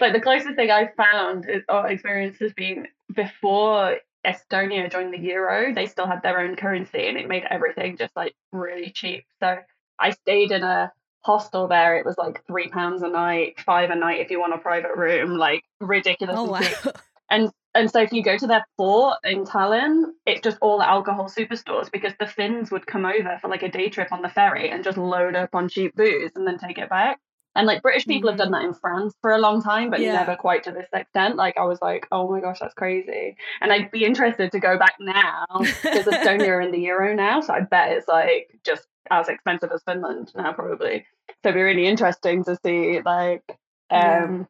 [0.00, 5.18] Like the closest thing I've found is, or experience has been before Estonia joined the
[5.18, 9.24] euro, they still had their own currency and it made everything just like really cheap.
[9.40, 9.58] So
[9.98, 11.96] I stayed in a hostel there.
[11.96, 14.96] It was like three pounds a night, five a night if you want a private
[14.96, 16.36] room, like ridiculous.
[16.38, 16.60] Oh, wow.
[17.30, 21.30] And and so if you go to their port in Tallinn, it's just all alcohol
[21.30, 24.68] superstores because the Finns would come over for like a day trip on the ferry
[24.68, 27.18] and just load up on cheap booze and then take it back.
[27.54, 28.38] And like British people mm-hmm.
[28.38, 30.14] have done that in France for a long time, but yeah.
[30.14, 31.36] never quite to this extent.
[31.36, 33.36] Like I was like, oh my gosh, that's crazy.
[33.60, 37.40] And I'd be interested to go back now because Estonia are in the euro now,
[37.40, 41.04] so I bet it's like just as expensive as Finland now, probably.
[41.42, 43.44] So it'd be really interesting to see like,
[43.90, 44.48] um,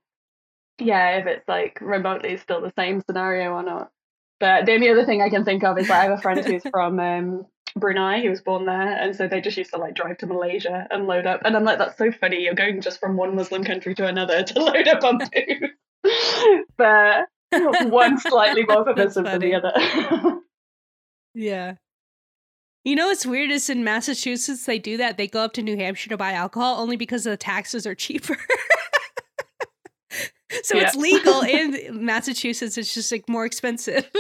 [0.79, 1.11] yeah.
[1.11, 3.91] yeah, if it's like remotely still the same scenario or not.
[4.39, 6.45] But the only other thing I can think of is like, I have a friend
[6.45, 8.21] who's from um, Brunei.
[8.21, 11.07] He was born there, and so they just used to like drive to Malaysia and
[11.07, 11.41] load up.
[11.45, 12.43] And I'm like, that's so funny.
[12.43, 15.71] You're going just from one Muslim country to another to load up on food.
[16.77, 17.27] but
[17.91, 20.41] one slightly more permissive than the other.
[21.35, 21.75] yeah.
[22.85, 25.17] You know what's weird is in Massachusetts they do that.
[25.17, 28.37] They go up to New Hampshire to buy alcohol only because the taxes are cheaper.
[30.65, 30.85] so yeah.
[30.85, 32.77] it's legal in Massachusetts.
[32.77, 34.11] It's just like more expensive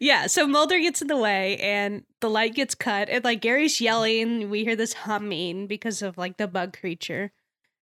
[0.00, 3.08] yeah, so Mulder gets in the way and the light gets cut.
[3.08, 7.32] And like Gary's yelling, we hear this humming because of like the bug creature.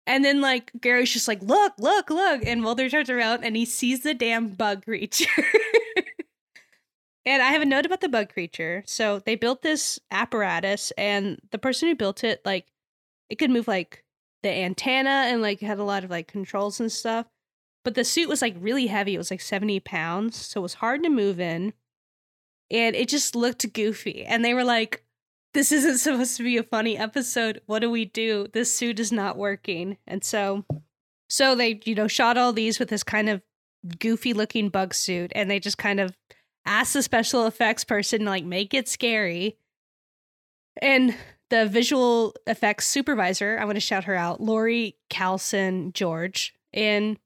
[0.06, 2.42] And then like Gary's just like, look, look, look.
[2.44, 5.26] And Mulder turns around and he sees the damn bug creature.
[7.26, 8.82] and I have a note about the bug creature.
[8.86, 12.66] So they built this apparatus and the person who built it, like,
[13.28, 14.04] it could move like
[14.42, 17.26] the antenna and like had a lot of like controls and stuff.
[17.84, 19.14] But the suit was like really heavy.
[19.14, 20.36] It was like 70 pounds.
[20.36, 21.72] So it was hard to move in.
[22.70, 24.24] And it just looked goofy.
[24.24, 25.04] And they were like,
[25.54, 27.60] this isn't supposed to be a funny episode.
[27.66, 28.48] What do we do?
[28.52, 29.96] This suit is not working.
[30.06, 30.64] And so
[31.28, 33.40] so they, you know, shot all these with this kind of
[33.98, 36.14] goofy looking bug suit and they just kind of
[36.66, 39.56] asked the special effects person to like make it scary.
[40.82, 41.14] And
[41.48, 46.54] the visual effects supervisor, I want to shout her out, Lori Calson George.
[46.72, 47.18] And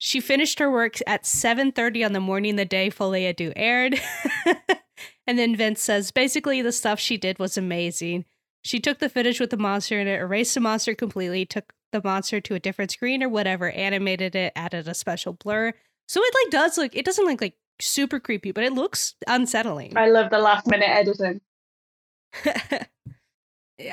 [0.00, 4.00] she finished her work at 7:30 on the morning the day Folie à Deux aired.
[5.26, 8.24] and then Vince says basically the stuff she did was amazing.
[8.64, 12.00] She took the footage with the monster and it erased the monster completely, took the
[12.02, 15.72] monster to a different screen or whatever, animated it, added a special blur.
[16.08, 19.98] So it like does look it doesn't look like super creepy, but it looks unsettling.
[19.98, 21.42] I love the last minute editing.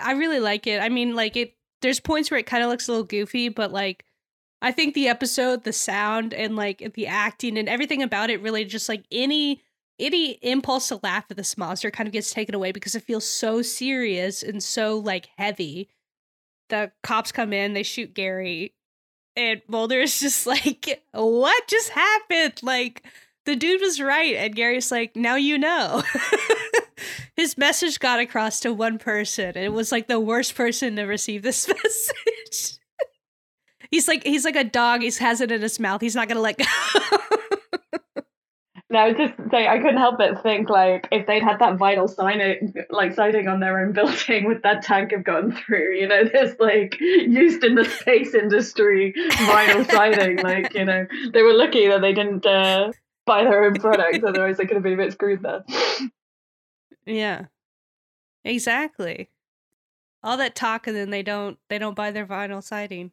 [0.02, 0.82] I really like it.
[0.82, 3.74] I mean, like it there's points where it kind of looks a little goofy, but
[3.74, 4.06] like
[4.62, 8.66] I think the episode, the sound, and like the acting and everything about it really
[8.66, 9.62] just like any
[10.00, 13.28] any impulse to laugh at this monster kind of gets taken away because it feels
[13.28, 15.90] so serious and so like heavy.
[16.70, 18.74] The cops come in, they shoot Gary,
[19.36, 23.04] and Mulder is just like, "What just happened?" Like
[23.46, 26.04] the dude was right, and Gary's like, "Now you know."
[27.36, 31.04] His message got across to one person, and it was like the worst person to
[31.04, 31.68] receive this
[32.48, 32.80] message.
[33.92, 35.02] He's like he's like a dog.
[35.02, 36.02] He has it in his mouth.
[36.02, 36.66] He's not gonna let go.
[38.90, 42.74] no, just say I couldn't help but think like if they'd had that vital sign
[42.90, 45.96] like siding on their own building, would that tank have gone through?
[45.96, 49.14] You know, there's like used in the space industry
[49.46, 50.38] vital siding.
[50.38, 52.92] Like you know, they were lucky that they didn't uh,
[53.26, 55.64] buy their own product, otherwise they could have been a bit screwed there.
[57.06, 57.46] Yeah,
[58.44, 59.30] exactly.
[60.24, 63.12] All that talk and then they don't they don't buy their vinyl siding.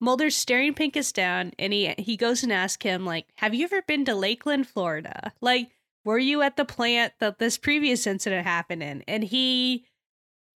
[0.00, 3.82] Mulder's staring Pincus down and he he goes and asks him, like, have you ever
[3.82, 5.32] been to Lakeland, Florida?
[5.40, 5.70] Like,
[6.04, 9.02] were you at the plant that this previous incident happened in?
[9.08, 9.84] And he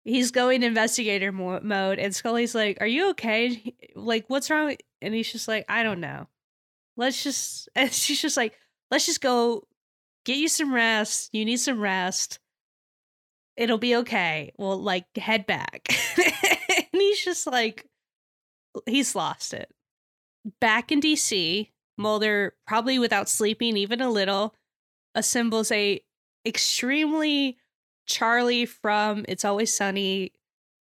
[0.04, 3.74] he's going investigator mo- mode, and Scully's like, "Are you okay?
[3.94, 6.28] Like, what's wrong?" And he's just like, "I don't know.
[6.96, 8.56] Let's just." And she's just like,
[8.90, 9.66] "Let's just go
[10.24, 11.30] get you some rest.
[11.32, 12.38] You need some rest.
[13.56, 14.52] It'll be okay.
[14.56, 17.86] We'll like head back." and he's just like,
[18.86, 19.70] he's lost it.
[20.60, 24.54] Back in DC, Mulder, probably without sleeping even a little,
[25.14, 26.00] assembles a
[26.44, 27.58] extremely
[28.06, 30.32] Charlie from It's Always Sunny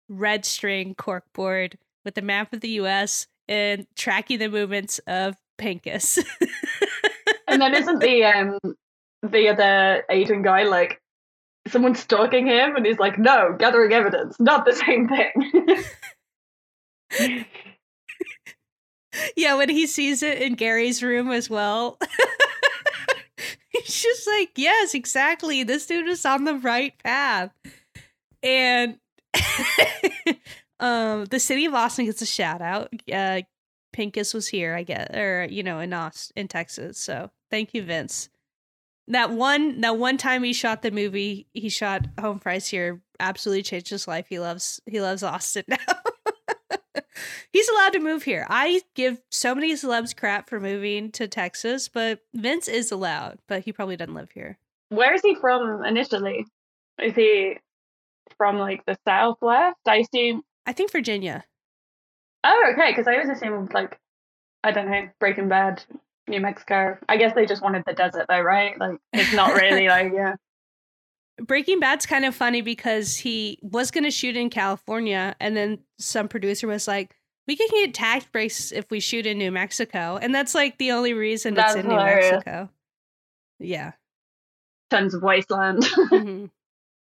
[0.08, 6.18] red string corkboard with a map of the US and tracking the movements of Pincus.
[7.48, 8.58] and then isn't the um
[9.22, 11.00] the other agent guy like
[11.68, 15.84] someone stalking him and he's like, no, gathering evidence, not the same thing.
[19.36, 21.98] yeah, when he sees it in Gary's room as well.
[23.68, 25.62] He's just like, yes, exactly.
[25.62, 27.50] This dude is on the right path.
[28.42, 28.98] And
[30.80, 32.88] um the city of Austin gets a shout out.
[33.12, 33.42] Uh
[33.92, 36.98] Pincus was here, I guess, or you know, in Austin, in Texas.
[36.98, 38.28] So thank you, Vince.
[39.08, 43.00] That one, that one time he shot the movie, he shot Home Fries here.
[43.20, 44.26] Absolutely changed his life.
[44.28, 45.76] He loves, he loves Austin now.
[47.52, 48.46] He's allowed to move here.
[48.48, 53.64] I give so many celebs crap for moving to Texas, but Vince is allowed, but
[53.64, 54.58] he probably doesn't live here.
[54.88, 56.46] Where is he from initially?
[57.02, 57.58] Is he
[58.36, 59.78] from like the Southwest?
[59.86, 60.42] I assume.
[60.66, 61.44] I think Virginia.
[62.44, 62.92] Oh, okay.
[62.92, 63.98] Because I always assumed like
[64.62, 65.82] I don't know Breaking Bad,
[66.28, 66.98] New Mexico.
[67.08, 68.78] I guess they just wanted the desert though, right?
[68.78, 70.34] Like it's not really like yeah.
[71.42, 75.78] Breaking Bad's kind of funny because he was going to shoot in California, and then
[75.98, 77.14] some producer was like,
[77.46, 80.92] "We can get tax breaks if we shoot in New Mexico," and that's like the
[80.92, 82.30] only reason that's it's in hilarious.
[82.30, 82.70] New Mexico.
[83.58, 83.92] Yeah,
[84.90, 85.82] tons of wasteland.
[85.96, 86.46] Mm-hmm.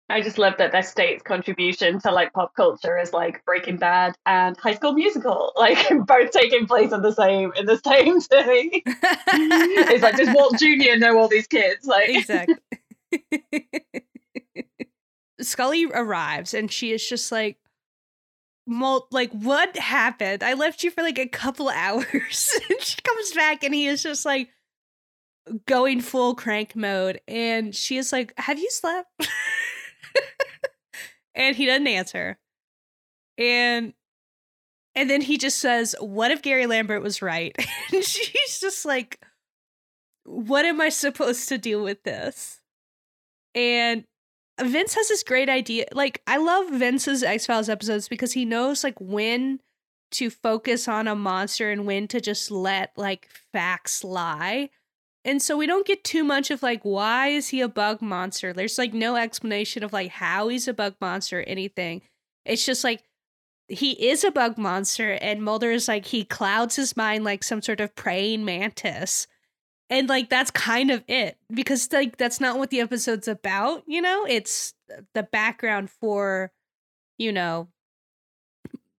[0.08, 4.14] I just love that their state's contribution to like pop culture is like Breaking Bad
[4.24, 8.84] and High School Musical, like both taking place in the same in the same city.
[8.86, 10.96] it's like does Walt Jr.
[10.96, 11.86] know all these kids?
[11.86, 12.54] Like exactly.
[15.46, 17.58] Scully arrives and she is just like,
[18.66, 20.42] Mul- like what happened?
[20.42, 22.58] I left you for like a couple hours.
[22.68, 24.48] and she comes back and he is just like
[25.66, 27.20] going full crank mode.
[27.28, 29.08] And she is like, Have you slept?
[31.34, 32.38] and he doesn't answer.
[33.38, 33.92] And
[34.96, 37.54] and then he just says, What if Gary Lambert was right?
[37.92, 39.22] and she's just like,
[40.24, 42.60] What am I supposed to do with this?
[43.54, 44.04] And
[44.60, 45.86] Vince has this great idea.
[45.92, 49.60] Like, I love Vince's X Files episodes because he knows like when
[50.12, 54.70] to focus on a monster and when to just let like facts lie.
[55.24, 58.52] And so we don't get too much of like why is he a bug monster?
[58.52, 62.02] There's like no explanation of like how he's a bug monster or anything.
[62.44, 63.02] It's just like
[63.68, 67.60] he is a bug monster and Mulder is like he clouds his mind like some
[67.60, 69.26] sort of praying mantis
[69.90, 74.00] and like that's kind of it because like that's not what the episode's about you
[74.00, 74.26] know?
[74.28, 74.74] It's
[75.14, 76.52] the background for
[77.18, 77.68] you know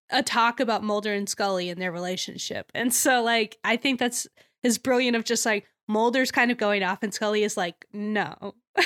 [0.10, 2.72] a talk about Mulder and Scully and their relationship.
[2.74, 4.28] And so like I think that's
[4.64, 8.56] is brilliant of just like Mulder's kind of going off and Scully is like no.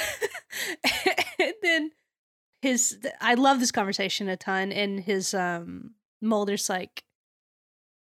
[1.40, 1.92] And then
[2.62, 7.04] his I love this conversation a ton and his um Mulder's like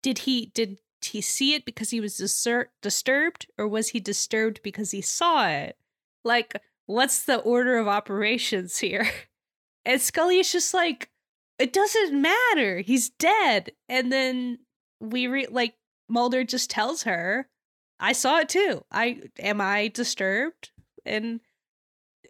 [0.02, 4.60] did he did he see it because he was disur- disturbed or was he disturbed
[4.62, 5.76] because he saw it?
[6.24, 6.54] Like,
[6.86, 9.08] what's the order of operations here?
[9.84, 11.10] And Scully is just like,
[11.58, 12.78] it doesn't matter.
[12.78, 13.72] He's dead.
[13.88, 14.60] And then
[15.00, 15.74] we re like
[16.08, 17.48] Mulder just tells her,
[17.98, 18.84] I saw it too.
[18.92, 20.70] I am I disturbed?
[21.04, 21.40] And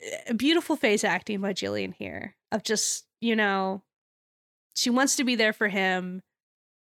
[0.01, 3.83] eh, beautiful face acting by Gillian here of just, you know,
[4.75, 6.23] she wants to be there for him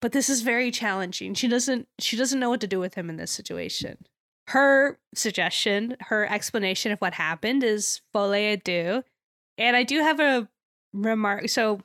[0.04, 1.34] but this is very challenging.
[1.34, 4.00] She doesn't she doesn't know what to do with him in this situation.
[4.48, 9.04] Her suggestion, her explanation of what happened is folie deux.
[9.58, 10.50] And I do have a
[10.92, 11.48] remark.
[11.48, 11.80] So,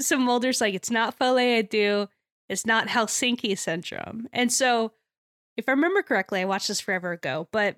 [0.00, 2.08] some Mulder's like, it's not folie deux,
[2.48, 4.26] it's not Helsinki syndrome.
[4.32, 4.92] And so,
[5.58, 7.76] if I remember correctly, I watched this forever ago, but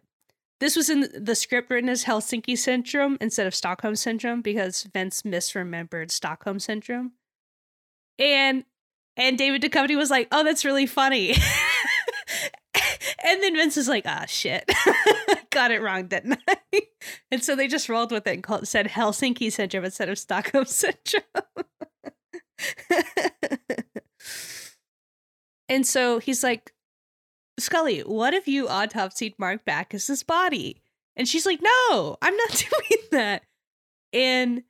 [0.60, 5.22] this was in the script written as Helsinki syndrome instead of Stockholm syndrome because Vince
[5.22, 7.14] misremembered Stockholm syndrome.
[8.20, 8.64] And
[9.16, 11.30] and David Duchovny was like, "Oh, that's really funny."
[13.24, 14.70] and then Vince is like, "Ah, shit,
[15.50, 16.82] got it wrong, didn't I?"
[17.30, 20.64] and so they just rolled with it and called, said Helsinki syndrome instead of Stockholm
[20.66, 21.24] syndrome.
[25.68, 26.72] and so he's like,
[27.58, 30.82] Scully, what if you autopsied Mark Backus's body?
[31.16, 33.42] And she's like, No, I'm not doing that.
[34.12, 34.62] And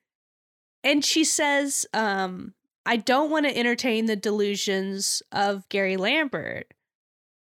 [0.85, 2.55] and she says, um,
[2.87, 6.73] I don't want to entertain the delusions of Gary Lambert,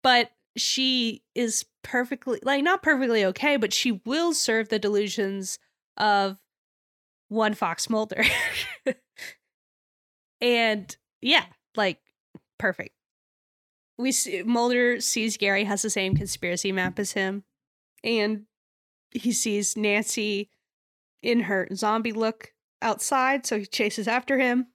[0.03, 5.61] but she is perfectly, like, not perfectly okay, but she will serve the delusions
[5.97, 6.39] of
[7.29, 8.25] one Fox Mulder.
[10.41, 11.45] and yeah,
[11.77, 12.01] like,
[12.59, 12.95] perfect.
[13.97, 17.45] We see Mulder sees Gary has the same conspiracy map as him,
[18.03, 18.47] and
[19.13, 20.51] he sees Nancy
[21.23, 24.67] in her zombie look outside, so he chases after him.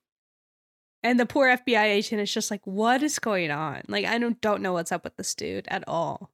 [1.03, 3.83] And the poor FBI agent is just like, what is going on?
[3.89, 6.31] Like, I don't don't know what's up with this dude at all.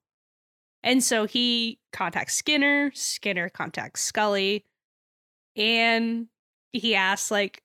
[0.83, 4.63] And so he contacts Skinner, Skinner contacts Scully,
[5.55, 6.27] and
[6.71, 7.63] he asks, like,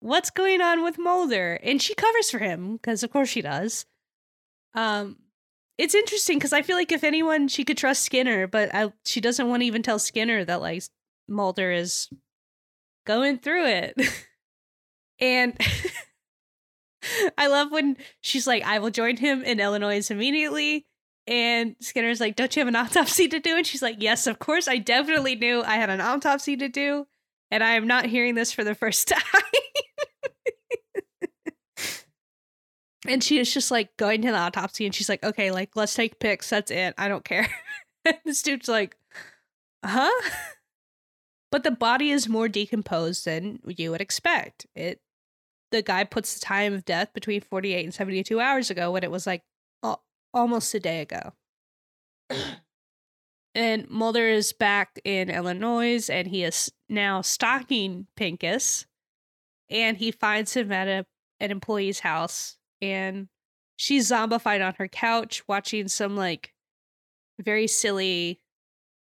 [0.00, 1.60] what's going on with Mulder?
[1.62, 3.86] And she covers for him, because of course she does.
[4.74, 5.16] Um,
[5.76, 9.20] it's interesting because I feel like if anyone she could trust Skinner, but I, she
[9.20, 10.82] doesn't want to even tell Skinner that like
[11.28, 12.08] Mulder is
[13.06, 14.00] going through it.
[15.20, 15.56] and
[17.38, 20.86] I love when she's like, I will join him in Illinois immediately.
[21.26, 23.56] And Skinner's like, Don't you have an autopsy to do?
[23.56, 24.66] And she's like, Yes, of course.
[24.66, 27.06] I definitely knew I had an autopsy to do.
[27.50, 29.22] And I am not hearing this for the first time.
[33.06, 35.94] and she is just like going to the autopsy and she's like, Okay, like, let's
[35.94, 36.48] take pics.
[36.50, 36.94] That's it.
[36.96, 37.48] I don't care.
[38.24, 38.96] this dude's like,
[39.84, 40.30] Huh?
[41.50, 44.66] But the body is more decomposed than you would expect.
[44.74, 45.00] It
[45.70, 49.10] the guy puts the time of death between 48 and 72 hours ago when it
[49.10, 49.42] was like
[49.82, 50.02] al-
[50.32, 51.32] almost a day ago.
[53.54, 58.86] and Mulder is back in Illinois and he is now stalking Pincus
[59.70, 61.06] and he finds him at a,
[61.40, 63.28] an employee's house and
[63.76, 66.52] she's zombified on her couch watching some like
[67.40, 68.40] very silly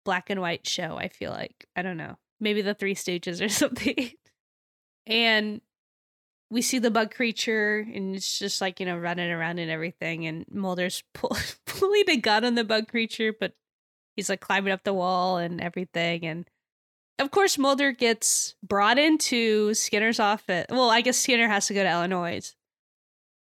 [0.04, 1.66] black and white show, I feel like.
[1.76, 2.18] I don't know.
[2.40, 4.12] Maybe the Three Stooges or something.
[5.08, 5.62] and
[6.50, 10.26] we see the bug creature and it's just like you know running around and everything
[10.26, 13.54] and mulder's pull- pulling a gun on the bug creature but
[14.16, 16.50] he's like climbing up the wall and everything and
[17.20, 21.84] of course mulder gets brought into skinner's office well i guess skinner has to go
[21.84, 22.54] to illinois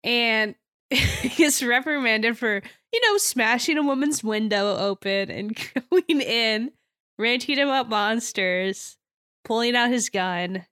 [0.04, 0.56] and
[1.38, 5.56] gets reprimanded for you know smashing a woman's window open and
[5.92, 6.72] going in
[7.18, 8.98] ranting about monsters
[9.46, 10.66] pulling out his gun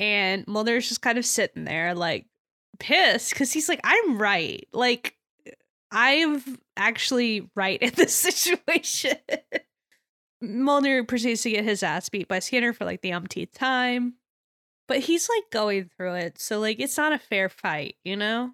[0.00, 2.24] and Mulder's just kind of sitting there, like
[2.78, 4.66] pissed, because he's like, I'm right.
[4.72, 5.14] Like,
[5.92, 6.42] I'm
[6.76, 9.18] actually right in this situation.
[10.40, 14.14] Mulder proceeds to get his ass beat by Skinner for like the umpteenth time.
[14.88, 16.40] But he's like going through it.
[16.40, 18.52] So, like, it's not a fair fight, you know?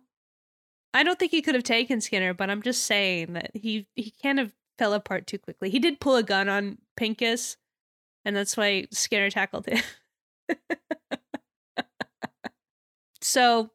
[0.93, 4.13] I don't think he could have taken Skinner, but I'm just saying that he he
[4.23, 5.71] kind of fell apart too quickly.
[5.71, 7.57] He did pull a gun on Pincus,
[8.25, 9.83] and that's why Skinner tackled him.
[13.27, 13.71] So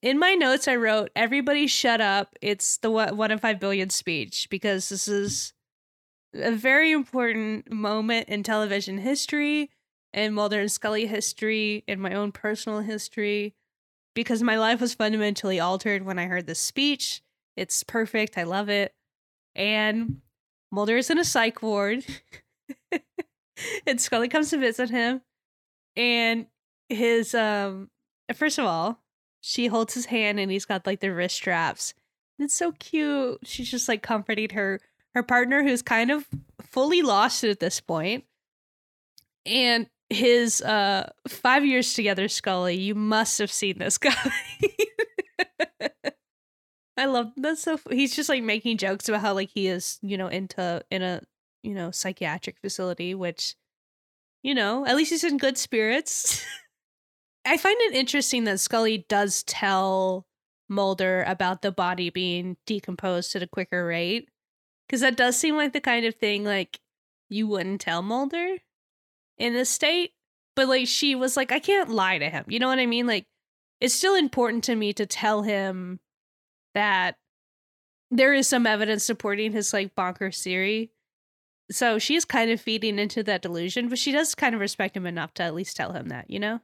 [0.00, 2.34] in my notes, I wrote, everybody shut up.
[2.40, 5.52] It's the one in five billion speech because this is
[6.34, 9.70] a very important moment in television history
[10.14, 13.54] and Mulder and Scully history and my own personal history
[14.14, 17.20] because my life was fundamentally altered when I heard this speech.
[17.54, 18.38] It's perfect.
[18.38, 18.94] I love it.
[19.54, 20.22] And
[20.72, 22.06] Mulder is in a psych ward.
[23.86, 25.20] and Scully comes to visit him.
[25.96, 26.46] And
[26.88, 27.90] his um
[28.34, 29.00] first of all,
[29.40, 31.94] she holds his hand and he's got like the wrist straps.
[32.38, 33.38] It's so cute.
[33.44, 34.80] She's just like comforting her
[35.14, 36.26] her partner who's kind of
[36.60, 38.24] fully lost at this point.
[39.46, 44.14] And his uh 5 years together Scully, you must have seen this guy.
[46.98, 50.16] I love that's so he's just like making jokes about how like he is, you
[50.18, 51.22] know, into in a,
[51.62, 53.54] you know, psychiatric facility which
[54.42, 56.44] you know, at least he's in good spirits.
[57.46, 60.26] I find it interesting that Scully does tell
[60.68, 64.28] Mulder about the body being decomposed at a quicker rate.
[64.86, 66.80] Because that does seem like the kind of thing like
[67.28, 68.56] you wouldn't tell Mulder
[69.38, 70.12] in this state.
[70.54, 72.44] But like she was like, I can't lie to him.
[72.48, 73.06] You know what I mean?
[73.06, 73.26] Like
[73.80, 76.00] it's still important to me to tell him
[76.74, 77.16] that
[78.10, 80.90] there is some evidence supporting his like bonkers theory.
[81.70, 85.06] So she's kind of feeding into that delusion, but she does kind of respect him
[85.06, 86.60] enough to at least tell him that, you know?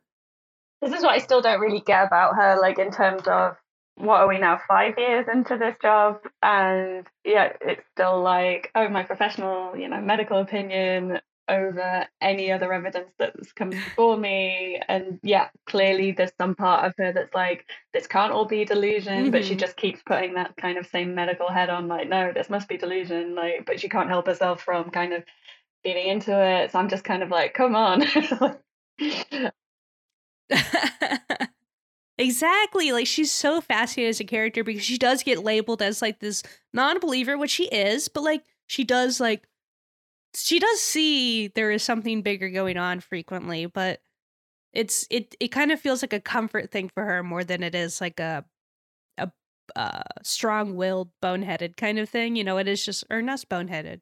[0.82, 3.56] This is what I still don't really get about her, like in terms of
[3.96, 6.20] what are we now, five years into this job?
[6.42, 12.72] And yeah, it's still like, oh, my professional, you know, medical opinion over any other
[12.72, 14.80] evidence that's come before me.
[14.88, 19.24] And yeah, clearly there's some part of her that's like, this can't all be delusion,
[19.24, 19.30] mm-hmm.
[19.30, 19.58] but she mm-hmm.
[19.58, 22.78] just keeps putting that kind of same medical head on, like, no, this must be
[22.78, 23.34] delusion.
[23.34, 25.22] Like, but she can't help herself from kind of
[25.84, 26.72] feeding into it.
[26.72, 28.04] So I'm just kind of like, come on.
[32.18, 32.93] exactly.
[32.93, 36.43] Like she's so fascinating as a character because she does get labeled as like this
[36.72, 39.49] non-believer, which she is, but like she does like
[40.34, 44.01] she does see there is something bigger going on frequently, but
[44.72, 47.74] it's it it kind of feels like a comfort thing for her more than it
[47.74, 48.45] is like a
[49.18, 49.30] a
[49.76, 52.36] uh, strong-willed, boneheaded kind of thing.
[52.36, 54.01] You know, it is just or not boneheaded,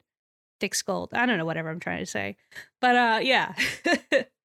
[0.61, 1.14] thick-skulled.
[1.14, 2.36] I don't know whatever I'm trying to say,
[2.80, 3.55] but uh, yeah.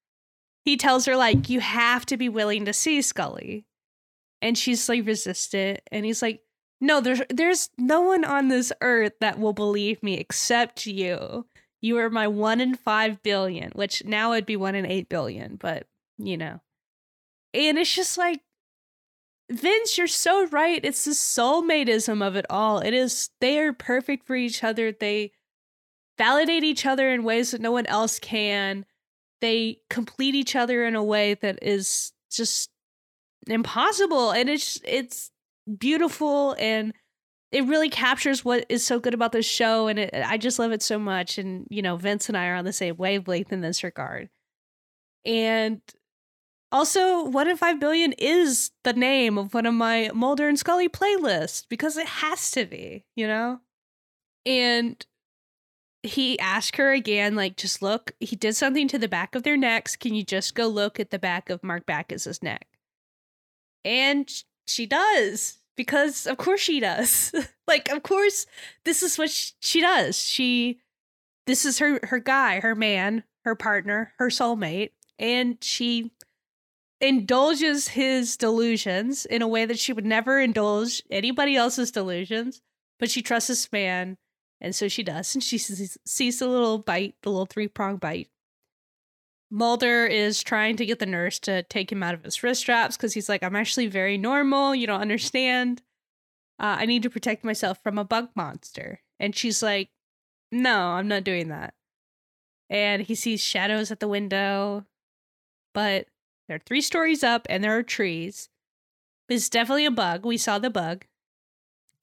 [0.66, 3.64] he tells her like you have to be willing to see Scully,
[4.42, 6.40] and she's like resistant, and he's like,
[6.80, 11.46] no, there's there's no one on this earth that will believe me except you.
[11.80, 15.56] You are my one in five billion, which now it'd be one in eight billion,
[15.56, 15.86] but
[16.18, 16.60] you know.
[17.54, 18.40] And it's just like,
[19.50, 20.80] Vince, you're so right.
[20.82, 22.80] It's the soulmateism of it all.
[22.80, 24.90] It is, they are perfect for each other.
[24.90, 25.32] They
[26.18, 28.84] validate each other in ways that no one else can.
[29.40, 32.70] They complete each other in a way that is just
[33.46, 34.30] impossible.
[34.30, 35.30] And it's, it's
[35.78, 36.92] beautiful and
[37.52, 40.70] it really captures what is so good about this show and it, i just love
[40.70, 43.62] it so much and you know vince and i are on the same wavelength in
[43.62, 44.28] this regard
[45.24, 45.80] and
[46.72, 50.88] also, One in Five Billion is the name of one of my Mulder and Scully
[50.88, 53.60] playlists because it has to be, you know?
[54.44, 55.04] And
[56.02, 59.56] he asked her again, like, just look, he did something to the back of their
[59.56, 59.96] necks.
[59.96, 62.66] Can you just go look at the back of Mark Backus's neck?
[63.84, 64.30] And
[64.66, 67.32] she does because of course she does.
[67.68, 68.46] like, of course,
[68.84, 69.30] this is what
[69.60, 70.18] she does.
[70.18, 70.80] She,
[71.46, 74.90] this is her, her guy, her man, her partner, her soulmate.
[75.18, 76.12] And she
[77.00, 82.62] indulges his delusions in a way that she would never indulge anybody else's delusions,
[82.98, 84.16] but she trusts this man,
[84.60, 85.34] and so she does.
[85.34, 88.28] And she sees, sees the little bite, the little three prong bite.
[89.50, 92.96] Mulder is trying to get the nurse to take him out of his wrist straps
[92.96, 94.74] because he's like, I'm actually very normal.
[94.74, 95.82] You don't understand.
[96.58, 99.00] Uh, I need to protect myself from a bug monster.
[99.20, 99.90] And she's like,
[100.50, 101.74] No, I'm not doing that.
[102.68, 104.84] And he sees shadows at the window,
[105.72, 106.08] but
[106.48, 108.48] they're three stories up and there are trees.
[109.28, 110.24] It's definitely a bug.
[110.24, 111.04] We saw the bug.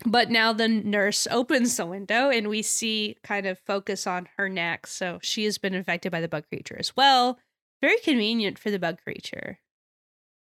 [0.05, 4.49] But now the nurse opens the window and we see kind of focus on her
[4.49, 4.87] neck.
[4.87, 7.39] So she has been infected by the bug creature as well.
[7.81, 9.59] Very convenient for the bug creature.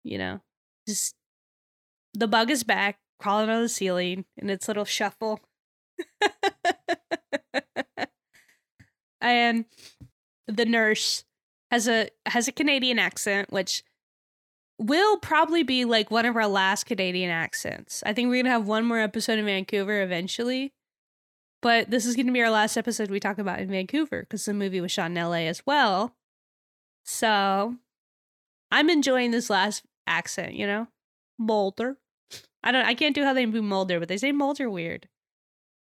[0.04, 0.42] You know,
[0.88, 1.16] just
[2.14, 5.40] the bug is back, crawling on the ceiling in its little shuffle.
[9.22, 9.66] and
[10.48, 11.24] the nurse
[11.70, 13.84] has a has a Canadian accent, which
[14.82, 18.02] will probably be like one of our last Canadian accents.
[18.06, 20.74] I think we're gonna have one more episode in Vancouver eventually,
[21.62, 24.54] but this is gonna be our last episode we talk about in Vancouver because the
[24.54, 26.16] movie was shot in LA as well.
[27.04, 27.76] So
[28.72, 30.88] I'm enjoying this last accent, you know,
[31.38, 31.98] Mulder.
[32.64, 35.08] I don't, I can't do how they do Mulder, but they say Mulder weird.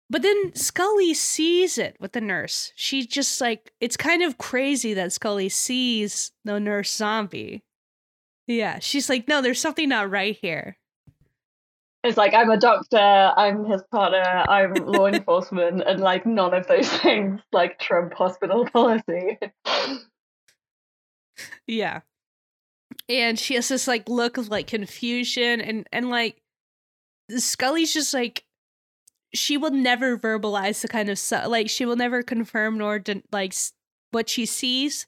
[0.08, 2.72] But then Scully sees it with the nurse.
[2.76, 7.62] She just like it's kind of crazy that Scully sees the nurse zombie
[8.46, 10.76] yeah, she's like, no, there's something not right here.
[12.04, 16.66] It's like I'm a doctor, I'm his partner, I'm law enforcement, and like none of
[16.68, 19.38] those things like Trump hospital policy.
[21.66, 22.00] yeah.
[23.08, 26.40] And she has this like look of like confusion and and like
[27.36, 28.44] Scully's just like
[29.34, 33.22] she will never verbalize the kind of su- like she will never confirm nor de-
[33.32, 33.52] like
[34.12, 35.06] what she sees.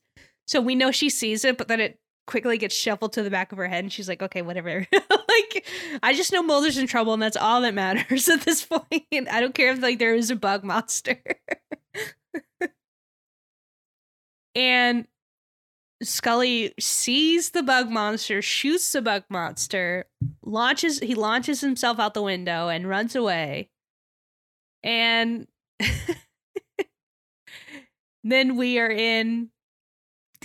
[0.48, 1.98] So we know she sees it, but then it
[2.28, 4.86] quickly gets shuffled to the back of her head and she's like okay whatever.
[5.28, 5.66] Like
[6.02, 9.06] i just know mulder's in trouble and that's all that matters at this point.
[9.12, 11.18] I don't care if like there is a bug monster.
[14.54, 15.06] And
[16.02, 20.06] scully sees the bug monster shoots the bug monster
[20.42, 23.70] launches he launches himself out the window and runs away.
[24.82, 25.46] And
[28.24, 29.50] then we are in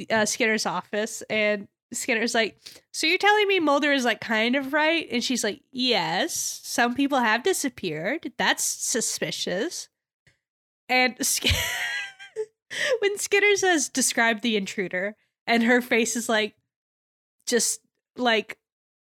[0.10, 2.58] uh, Skinner's office, and Skinner's like,
[2.92, 5.08] So you're telling me Mulder is like kind of right?
[5.12, 8.32] And she's like, Yes, some people have disappeared.
[8.38, 9.90] That's suspicious.
[10.90, 11.16] And
[13.00, 15.16] when Skinner says, Describe the intruder,
[15.48, 16.56] and her face is like,
[17.48, 17.82] just
[18.16, 18.58] like,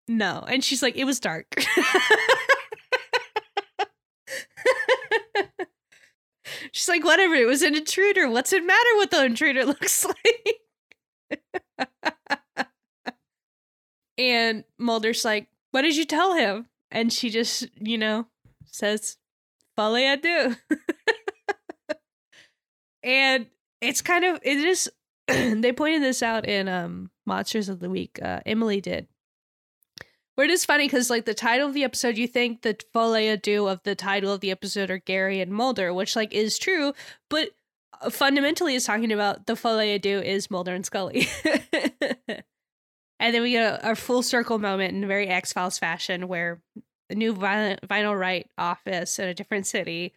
[0.07, 0.43] no.
[0.47, 1.47] And she's like, It was dark.
[6.71, 8.29] she's like, Whatever, it was an intruder.
[8.29, 10.59] What's it matter what the intruder looks like?
[14.18, 16.68] And Mulder's like, What did you tell him?
[16.91, 18.28] And she just, you know,
[18.66, 19.18] says,
[19.76, 20.55] Folie à deux.
[23.03, 23.47] and
[23.82, 24.91] it's kind of it is
[25.28, 28.20] they pointed this out in um monsters of the week.
[28.22, 29.07] Uh, Emily did.
[30.36, 33.28] Where it is funny because like the title of the episode, you think the folie
[33.28, 36.93] à of the title of the episode are Gary and Mulder, which like is true,
[37.30, 37.49] but
[38.01, 41.28] uh, fundamentally is talking about the folie à is Mulder and Scully.
[43.24, 46.28] and then we get a, a, full circle moment in a very X Files fashion
[46.28, 46.61] where
[47.09, 50.13] a new vinyl, VinylRite office in a different city,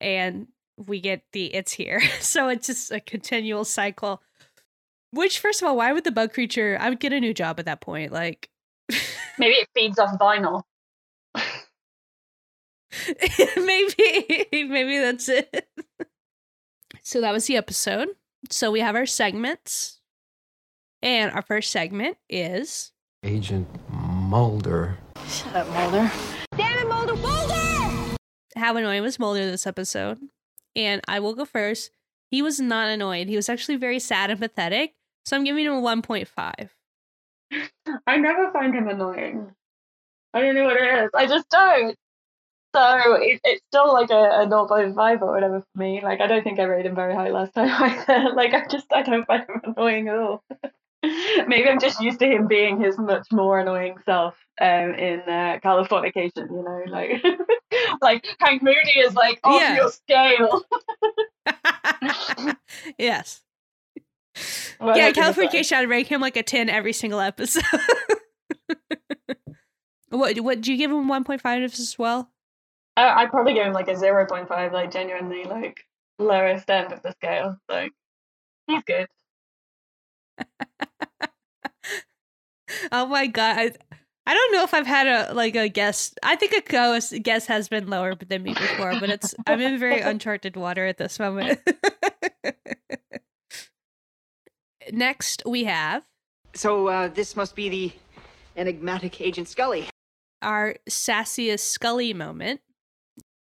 [0.00, 2.02] and we get the it's here.
[2.20, 4.20] so it's just a continual cycle.
[5.12, 6.76] Which, first of all, why would the bug creature?
[6.80, 8.10] I would get a new job at that point.
[8.10, 8.48] Like,
[9.38, 10.62] maybe it feeds off vinyl.
[13.56, 15.68] maybe, maybe that's it.
[17.02, 18.08] so that was the episode.
[18.50, 20.00] So we have our segments,
[21.02, 22.92] and our first segment is
[23.24, 24.98] Agent Mulder.
[25.28, 26.10] Shut up, Mulder.
[26.56, 27.16] Damn it, Mulder!
[27.16, 28.16] Mulder!
[28.56, 30.18] How annoying was Mulder this episode?
[30.74, 31.90] And I will go first.
[32.30, 33.28] He was not annoyed.
[33.28, 34.94] He was actually very sad and pathetic.
[35.24, 36.68] So I'm giving him a 1.5.
[38.06, 39.52] I never find him annoying.
[40.32, 41.10] I don't know what it is.
[41.14, 41.96] I just don't.
[42.74, 46.00] So it, it's still like a, a 0.5 or whatever for me.
[46.02, 47.68] Like I don't think I rated him very high last time
[48.08, 48.32] either.
[48.34, 50.42] Like I just I don't find him annoying at all.
[51.48, 55.58] Maybe I'm just used to him being his much more annoying self um, in uh,
[55.62, 56.48] Californication.
[56.48, 57.24] You know, like
[58.02, 59.76] like Hank Moody is like off yeah.
[59.76, 60.62] your scale.
[62.98, 63.40] yes.
[64.80, 67.64] Well, yeah, Californication, I'd rank him like a 10 every single episode.
[70.08, 72.30] what what do you give him 1.5 as well?
[72.96, 75.84] I, I'd probably give him like a 0.5, like genuinely like
[76.18, 77.56] lowest end of the scale.
[77.68, 77.88] So
[78.68, 79.08] he's good.
[82.92, 83.58] Oh my god.
[83.58, 83.72] I,
[84.24, 86.18] I don't know if I've had a like a guest.
[86.22, 86.60] I think a
[87.18, 90.98] guest has been lower than me before, but it's I'm in very uncharted water at
[90.98, 91.60] this moment.
[94.92, 96.04] Next, we have.
[96.54, 97.92] So uh, this must be the
[98.56, 99.88] enigmatic Agent Scully.
[100.40, 102.60] Our sassiest Scully moment.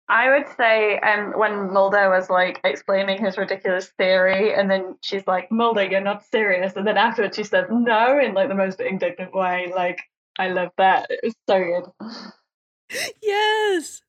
[0.08, 5.26] I would say um, when Mulder was like explaining his ridiculous theory, and then she's
[5.26, 6.74] like, Mulder, you're not serious.
[6.76, 9.72] And then afterwards she says, no, in like the most indignant way.
[9.74, 10.00] Like,
[10.38, 11.06] I love that.
[11.08, 11.58] It was so
[12.90, 13.08] good.
[13.22, 14.02] yes.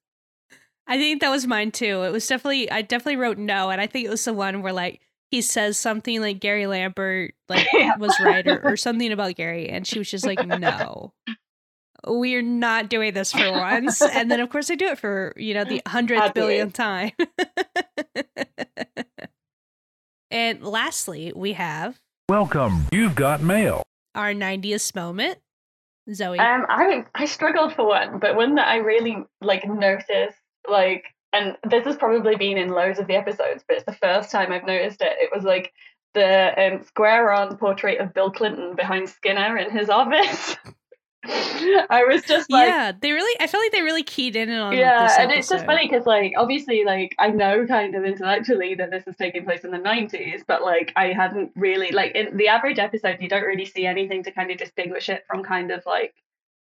[0.87, 2.03] I think that was mine too.
[2.03, 3.69] It was definitely, I definitely wrote no.
[3.69, 7.33] And I think it was the one where like he says something like Gary Lambert
[7.47, 7.95] like yeah.
[7.97, 9.69] was right or, or something about Gary.
[9.69, 11.13] And she was just like, no
[12.07, 14.01] we're not doing this for once.
[14.13, 17.11] and then, of course, I do it for, you know, the hundredth billionth time.
[20.31, 22.87] and lastly, we have Welcome.
[22.91, 23.83] You've got mail.
[24.15, 25.37] Our 90th moment.
[26.11, 26.39] Zoe.
[26.39, 30.37] Um, I I struggled for one, but one that I really like noticed,
[30.69, 34.31] like, and this has probably been in loads of the episodes, but it's the first
[34.31, 35.13] time I've noticed it.
[35.19, 35.71] It was like
[36.13, 40.55] the um, square on portrait of Bill Clinton behind Skinner in his office.
[41.89, 43.39] I was just like, yeah, they really.
[43.39, 44.77] I feel like they really keyed in on.
[44.77, 48.91] Yeah, and it's just funny because, like, obviously, like I know kind of intellectually that
[48.91, 52.49] this is taking place in the '90s, but like I hadn't really like in the
[52.49, 55.83] average episode, you don't really see anything to kind of distinguish it from kind of
[55.85, 56.13] like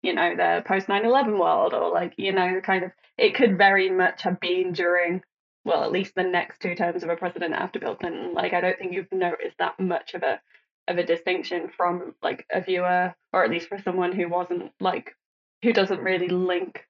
[0.03, 3.91] you know the post 9/11 world or like you know kind of it could very
[3.91, 5.23] much have been during
[5.65, 8.35] well at least the next two terms of a president after Bill Clinton.
[8.35, 10.41] Like I don't think you've noticed that much of a
[10.89, 15.14] of a distinction from like a viewer or at least for someone who wasn't like
[15.62, 16.87] who doesn't really link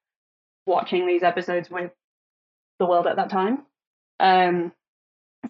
[0.65, 1.91] watching these episodes with
[2.79, 3.59] the world at that time.
[4.19, 4.71] Um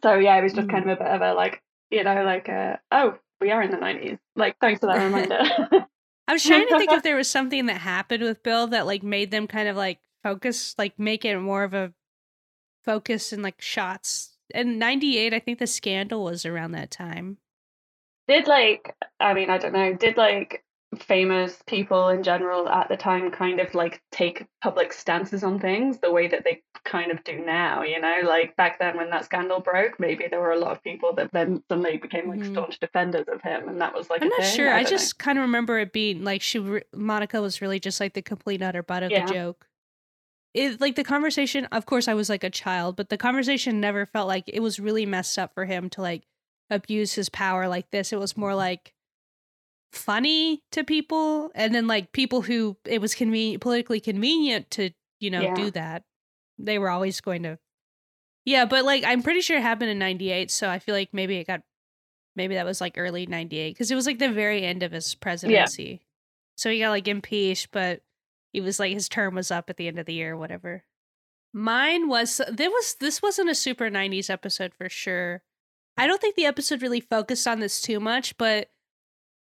[0.01, 2.49] so yeah it was just kind of a bit of a like you know like
[2.49, 5.39] uh, oh we are in the 90s like thanks for that reminder.
[6.27, 9.03] I was trying to think if there was something that happened with bill that like
[9.03, 11.93] made them kind of like focus like make it more of a
[12.83, 14.29] focus in like shots.
[14.53, 17.37] And 98 i think the scandal was around that time
[18.31, 20.63] did like I mean I don't know did like
[20.99, 25.99] famous people in general at the time kind of like take public stances on things
[25.99, 29.23] the way that they kind of do now you know like back then when that
[29.23, 32.51] scandal broke maybe there were a lot of people that then suddenly became like mm-hmm.
[32.51, 34.55] staunch defenders of him and that was like i'm not thing.
[34.55, 37.79] sure i, I just kind of remember it being like she re- monica was really
[37.79, 39.25] just like the complete utter butt of yeah.
[39.25, 39.67] the joke
[40.53, 44.05] it like the conversation of course i was like a child but the conversation never
[44.05, 46.23] felt like it was really messed up for him to like
[46.71, 48.11] abuse his power like this.
[48.11, 48.93] It was more like
[49.91, 55.29] funny to people and then like people who it was convenient politically convenient to, you
[55.29, 55.53] know, yeah.
[55.53, 56.03] do that.
[56.57, 57.59] They were always going to
[58.45, 61.37] Yeah, but like I'm pretty sure it happened in 98, so I feel like maybe
[61.37, 61.61] it got
[62.35, 65.13] maybe that was like early 98 cuz it was like the very end of his
[65.13, 65.83] presidency.
[65.83, 66.07] Yeah.
[66.55, 68.01] So he got like impeached, but
[68.53, 70.85] he was like his term was up at the end of the year or whatever.
[71.53, 75.43] Mine was there was this wasn't a super 90s episode for sure.
[76.01, 78.71] I don't think the episode really focused on this too much, but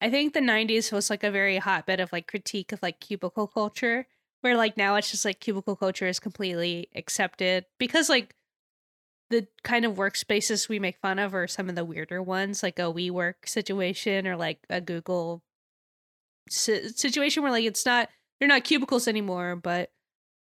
[0.02, 3.48] I think the 90s was like a very hotbed of like critique of like cubicle
[3.48, 4.08] culture,
[4.42, 8.36] where like now it's just like cubicle culture is completely accepted because like
[9.30, 12.78] the kind of workspaces we make fun of are some of the weirder ones, like
[12.78, 15.42] a WeWork situation or like a Google
[16.50, 19.92] si- situation where like it's not they're not cubicles anymore, but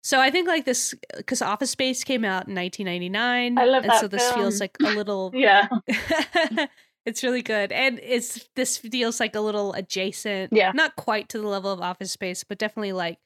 [0.07, 3.59] so I think like this because Office Space came out in 1999.
[3.59, 4.41] I love and that so this film.
[4.43, 5.67] feels like a little Yeah.
[7.07, 10.71] it's really good and it's this feels like a little adjacent Yeah.
[10.75, 13.19] not quite to the level of office space but definitely like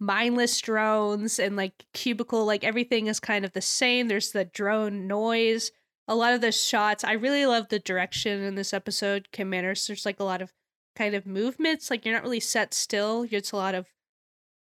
[0.00, 5.06] mindless drones and like cubicle like everything is kind of the same there's the drone
[5.06, 5.70] noise
[6.08, 9.86] a lot of the shots i really love the direction in this episode kim manners
[9.86, 10.52] there's like a lot of
[10.96, 13.86] kind of movements like you're not really set still it's a lot of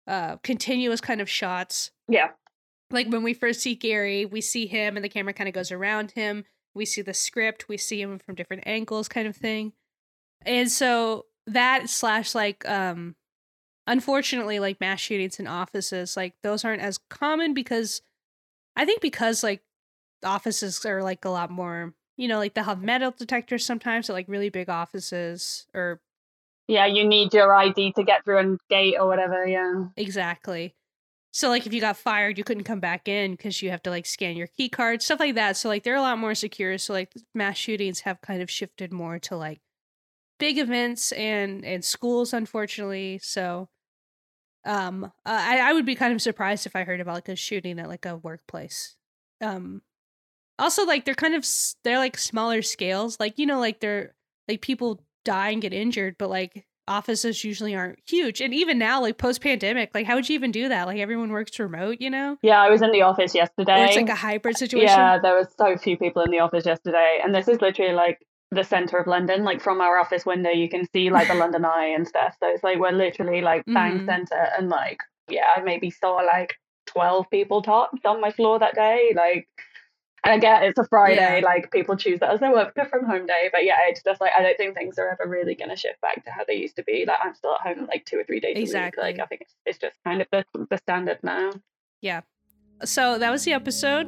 [0.08, 2.30] uh continuous kind of shots Yeah.
[2.90, 5.72] like when we first see Gary, we see him and the camera kind of goes
[5.72, 6.46] around him.
[6.74, 9.74] We see the script, we see him from different angles, kind of thing.
[10.46, 13.16] And so that slash like um
[13.88, 18.02] unfortunately like mass shootings in offices, like those aren't as common because
[18.76, 19.62] I think because like
[20.24, 24.14] offices are like a lot more you know, like they'll have metal detectors sometimes at
[24.14, 26.00] like really big offices or
[26.72, 29.46] Yeah, you need your ID to get through a gate or whatever.
[29.46, 29.88] Yeah.
[29.98, 30.74] Exactly.
[31.34, 33.90] So like if you got fired, you couldn't come back in because you have to
[33.90, 35.58] like scan your key card, stuff like that.
[35.58, 36.78] So like they're a lot more secure.
[36.78, 39.60] So like mass shootings have kind of shifted more to like
[40.40, 43.20] big events and and schools, unfortunately.
[43.22, 43.68] So
[44.66, 47.36] um uh, I, I would be kind of surprised if I heard about like a
[47.36, 48.96] shooting at like a workplace.
[49.42, 49.82] Um
[50.58, 51.46] also like they're kind of
[51.84, 53.20] they're like smaller scales.
[53.20, 54.16] Like you know like they're
[54.48, 58.42] like people die and get injured, but like offices usually aren't huge.
[58.42, 60.88] And even now, like post pandemic, like how would you even do that?
[60.88, 62.38] Like everyone works remote, you know?
[62.42, 63.82] Yeah, I was in the office yesterday.
[63.82, 64.88] Or it's like a hybrid situation.
[64.88, 68.20] Yeah, there was so few people in the office yesterday, and this is literally like
[68.52, 69.44] the center of London.
[69.44, 72.36] Like from our office window, you can see like the London Eye and stuff.
[72.40, 74.06] So it's like we're literally like bang Mhm.
[74.06, 74.98] center, and like
[75.30, 76.56] yeah, I maybe saw like
[76.88, 79.14] twelve people tops on my floor that day.
[79.16, 79.48] Like,
[80.24, 81.46] and I get it's a Friday, Yeah.
[81.46, 83.50] like people choose that as their work from home day.
[83.52, 86.24] But yeah, it's just like I don't think things are ever really gonna shift back
[86.26, 87.06] to how they used to be.
[87.08, 89.04] Like I'm still at home like two or three days Exactly.
[89.04, 89.18] a week.
[89.18, 91.52] Like I think it's, it's just kind of the the standard now.
[92.02, 92.22] Yeah.
[92.84, 94.08] So that was the episode.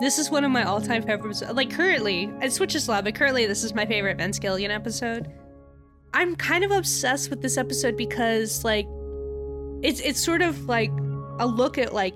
[0.00, 1.42] This is one of my all time favorites.
[1.52, 5.32] Like currently, it switches a lot, but currently this is my favorite Vince episode.
[6.14, 8.86] I'm kind of obsessed with this episode because like
[9.82, 10.90] it's it's sort of like
[11.40, 12.14] a look at like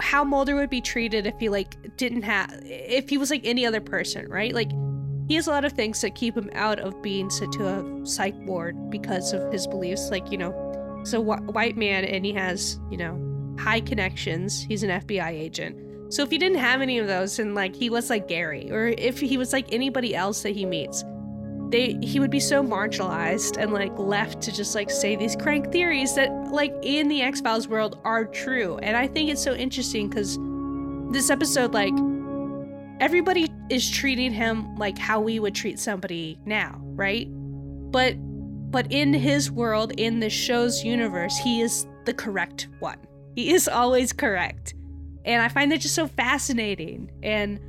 [0.00, 3.66] how Mulder would be treated if he like didn't have if he was like any
[3.66, 4.54] other person, right?
[4.54, 4.70] Like
[5.28, 8.06] he has a lot of things that keep him out of being sent to a
[8.06, 10.10] psych ward because of his beliefs.
[10.10, 14.62] Like you know, he's a wh- white man and he has you know high connections.
[14.62, 15.76] He's an FBI agent.
[16.12, 18.88] So if he didn't have any of those and like he was like Gary or
[18.88, 21.04] if he was like anybody else that he meets,
[21.72, 25.72] they he would be so marginalized and like left to just like say these crank
[25.72, 28.78] theories that like in the X-Files world are true.
[28.78, 30.38] And I think it's so interesting cuz
[31.12, 31.94] this episode like
[33.00, 37.26] everybody is treating him like how we would treat somebody now, right?
[37.90, 38.16] But
[38.70, 42.98] but in his world, in the show's universe, he is the correct one.
[43.34, 44.74] He is always correct.
[45.24, 47.10] And I find that just so fascinating.
[47.22, 47.60] And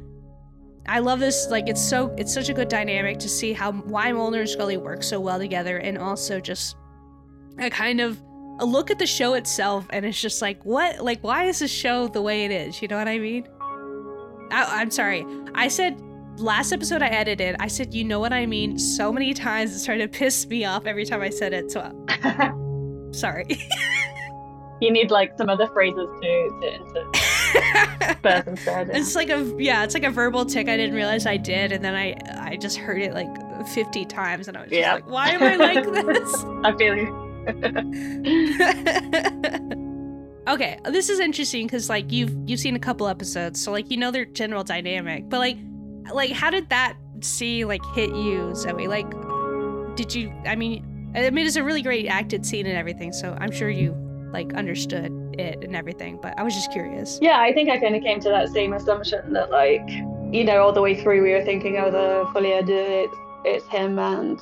[0.87, 1.47] I love this.
[1.49, 4.77] Like it's so it's such a good dynamic to see how why Mulder and Scully
[4.77, 6.75] work so well together, and also just
[7.59, 8.21] a kind of
[8.59, 11.71] a look at the show itself, and it's just like what like why is this
[11.71, 12.81] show the way it is?
[12.81, 13.47] You know what I mean?
[14.51, 15.25] I, I'm sorry.
[15.55, 15.99] I said
[16.37, 17.55] last episode I edited.
[17.59, 19.73] I said you know what I mean so many times.
[19.73, 21.71] It started to piss me off every time I said it.
[21.71, 22.05] So
[23.11, 23.45] sorry.
[24.81, 28.87] you need like some other phrases to to instead.
[28.87, 28.97] yeah.
[28.97, 30.67] It's like a yeah, it's like a verbal tick.
[30.69, 33.27] I didn't realize I did, and then I I just heard it like
[33.67, 34.93] fifty times, and I was just Yeah.
[34.95, 36.43] like, why am I like this?
[36.63, 37.23] I feel you.
[40.47, 43.97] okay, this is interesting because like you've you've seen a couple episodes, so like you
[43.97, 45.57] know their general dynamic, but like
[46.13, 48.87] like how did that scene like hit you, Zoe?
[48.87, 49.09] Like,
[49.95, 50.31] did you?
[50.45, 53.69] I mean, I mean it's a really great acted scene and everything, so I'm sure
[53.69, 53.93] you
[54.31, 56.19] like understood it and everything.
[56.21, 57.19] But I was just curious.
[57.21, 59.87] Yeah, I think I kind of came to that same assumption that like
[60.31, 63.07] you know all the way through we were thinking, oh, the folie à deux,
[63.45, 64.39] it's him and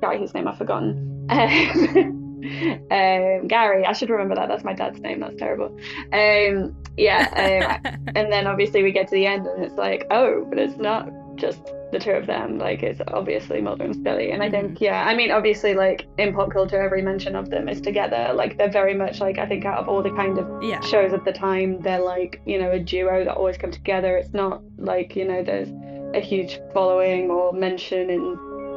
[0.00, 1.10] guy whose name I've forgotten.
[1.30, 2.23] Um,
[2.90, 4.48] um, Gary, I should remember that.
[4.48, 5.20] That's my dad's name.
[5.20, 5.76] That's terrible.
[6.12, 10.44] Um, yeah, um, and then obviously we get to the end and it's like, oh,
[10.48, 11.60] but it's not just
[11.92, 12.58] the two of them.
[12.58, 14.30] Like it's obviously Mulder and Scully.
[14.32, 17.68] And I think, yeah, I mean, obviously, like in pop culture, every mention of them
[17.68, 18.32] is together.
[18.34, 20.80] Like they're very much like I think out of all the kind of yeah.
[20.80, 24.16] shows at the time, they're like you know a duo that always come together.
[24.16, 25.70] It's not like you know there's
[26.14, 28.36] a huge following or mention in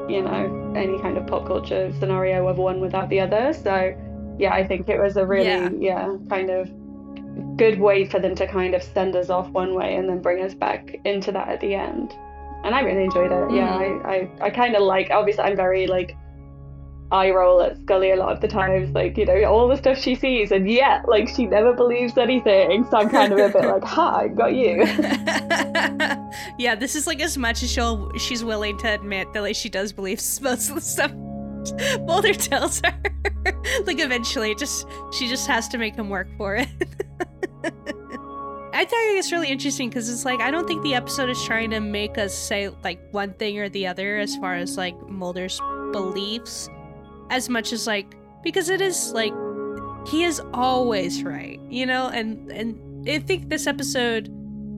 [0.10, 3.54] you know, any kind of pop culture scenario of one without the other.
[3.54, 3.96] So,
[4.38, 6.70] yeah, I think it was a really, yeah, yeah kind of
[7.58, 10.44] good way for them to kind of send us off one way and then bring
[10.44, 12.14] us back into that at the end.
[12.64, 13.50] And I really enjoyed it.
[13.50, 13.56] Mm.
[13.56, 16.18] Yeah, I, I, I kind of like, obviously, I'm very like,
[17.12, 19.98] eye roll at Scully a lot of the times, like, you know, all the stuff
[19.98, 22.86] she sees, and yet, like, she never believes anything.
[22.90, 24.84] So I'm kind of a bit like, ha, I got you.
[26.58, 29.70] yeah, this is like as much as she'll she's willing to admit that like she
[29.70, 31.12] does believe most of the stuff
[32.02, 32.94] Mulder tells her.
[33.86, 36.68] like eventually just she just has to make him work for it.
[38.74, 41.72] I think it's really interesting because it's like I don't think the episode is trying
[41.72, 45.60] to make us say like one thing or the other as far as like Mulder's
[45.92, 46.70] beliefs
[47.30, 49.34] as much as like because it is like
[50.08, 54.34] he is always right, you know, and and I think this episode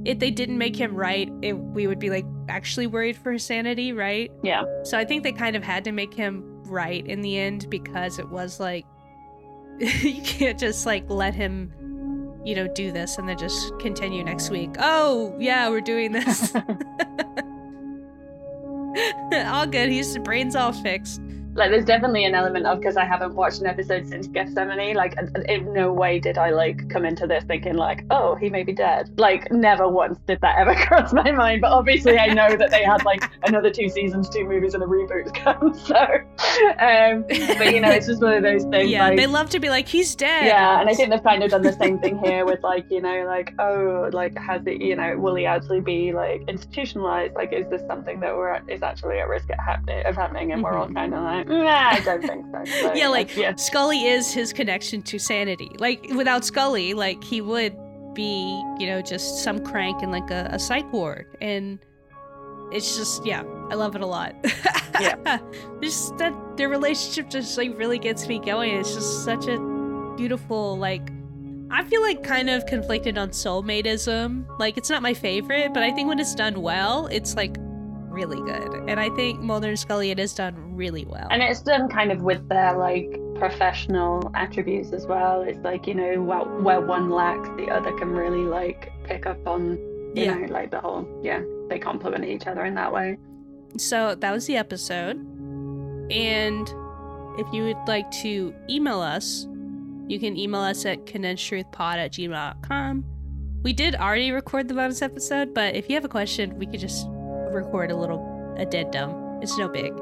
[0.05, 3.43] if they didn't make him right, it, we would be like actually worried for his
[3.43, 4.31] sanity, right?
[4.43, 4.63] Yeah.
[4.83, 8.17] So I think they kind of had to make him right in the end because
[8.17, 8.85] it was like
[9.79, 11.73] you can't just like let him
[12.45, 14.71] you know do this and then just continue next week.
[14.79, 16.55] Oh, yeah, we're doing this.
[19.45, 19.89] all good.
[19.89, 21.21] He's brains all fixed
[21.59, 24.95] like there's definitely an element of because I haven't watched an episode since Gethsemane.
[24.95, 25.15] Like,
[25.47, 28.73] in no way did I like come into this thinking like, oh, he may be
[28.73, 29.11] dead.
[29.19, 31.61] Like, never once did that ever cross my mind.
[31.61, 34.85] But obviously, I know that they had like another two seasons, two movies, and a
[34.85, 35.73] reboot come.
[35.75, 35.95] So,
[36.79, 37.25] um,
[37.57, 38.89] but you know, it's just one of those things.
[38.89, 40.45] Yeah, like, they love to be like, he's dead.
[40.45, 43.01] Yeah, and I think they've kind of done the same thing here with like, you
[43.01, 47.35] know, like, oh, like has it, you know, will he actually be like institutionalized?
[47.35, 50.53] Like, is this something that we're at, is actually at risk of happening of happening?
[50.53, 50.73] And mm-hmm.
[50.73, 50.95] we're all mm-hmm.
[50.95, 52.93] kind of like Mm, nah, I don't think so.
[52.95, 53.55] yeah, like yeah.
[53.55, 55.71] Scully is his connection to sanity.
[55.79, 57.75] Like without Scully, like he would
[58.13, 61.25] be, you know, just some crank in like a, a psych ward.
[61.41, 61.79] And
[62.71, 64.35] it's just yeah, I love it a lot.
[65.01, 65.39] yeah.
[65.81, 68.75] just that their relationship just like really gets me going.
[68.75, 69.57] It's just such a
[70.15, 71.09] beautiful like
[71.71, 74.45] I feel like kind of conflicted on soulmateism.
[74.59, 77.57] Like it's not my favorite, but I think when it's done well, it's like
[78.09, 78.89] really good.
[78.89, 81.27] And I think Mulder and Scully it is done really well.
[81.31, 85.41] And it's done kind of with their like professional attributes as well.
[85.41, 89.45] It's like, you know, where, where one lacks, the other can really like pick up
[89.47, 89.77] on,
[90.15, 90.33] you yeah.
[90.35, 93.17] know, like the whole, yeah, they complement each other in that way.
[93.77, 95.17] So that was the episode.
[96.11, 96.67] And
[97.39, 99.47] if you would like to email us,
[100.07, 103.05] you can email us at condensedtruthpod at gmail.com.
[103.61, 106.79] We did already record the bonus episode, but if you have a question, we could
[106.79, 107.07] just
[107.51, 109.39] record a little addendum.
[109.41, 109.93] It's no big.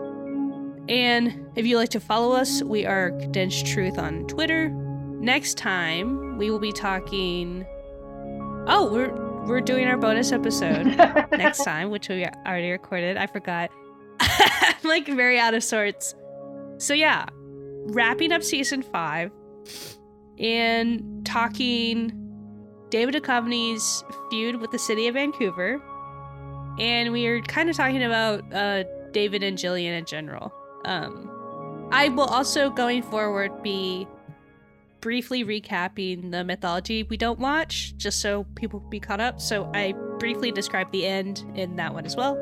[0.90, 4.70] And if you'd like to follow us, we are Condensed Truth on Twitter.
[4.70, 7.66] Next time, we will be talking.
[8.68, 9.14] Oh, we're
[9.46, 10.86] we're doing our bonus episode
[11.32, 13.18] next time, which we already recorded.
[13.18, 13.72] I forgot.
[14.20, 16.16] I'm like very out of sorts.
[16.78, 17.26] So yeah,
[17.88, 19.32] wrapping up season five
[20.40, 22.12] and talking
[22.90, 25.82] David Duchovny's feud with the city of Vancouver
[26.80, 30.54] and we are kind of talking about uh, David and Gillian in general.
[30.86, 34.08] Um, I will also, going forward, be
[35.00, 39.40] briefly recapping the mythology we don't watch, just so people be caught up.
[39.40, 42.36] So I briefly describe the end in that one as well.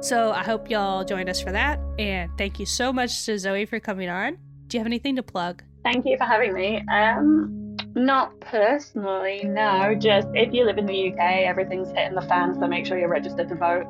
[0.00, 3.64] So I hope y'all join us for that, and thank you so much to Zoe
[3.64, 4.36] for coming on.
[4.66, 5.62] Do you have anything to plug?
[5.84, 6.84] Thank you for having me.
[6.92, 7.55] Um,
[7.96, 9.94] not personally, no.
[9.94, 13.08] Just if you live in the UK, everything's hitting the fan, so make sure you're
[13.08, 13.86] registered to vote.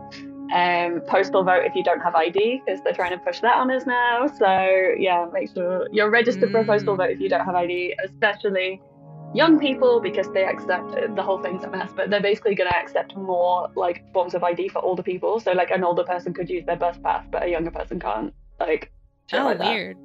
[0.55, 3.71] Um, postal vote if you don't have ID, because they're trying to push that on
[3.71, 4.29] us now.
[4.29, 6.53] So yeah, make sure you're registered mm.
[6.53, 8.81] for a postal vote if you don't have ID, especially
[9.35, 12.77] young people because they accept the whole thing's a mess, but they're basically going to
[12.77, 15.41] accept more like forms of ID for older people.
[15.41, 18.33] So like an older person could use their bus pass, but a younger person can't.
[18.61, 18.93] Like,
[19.33, 19.99] oh, like weird.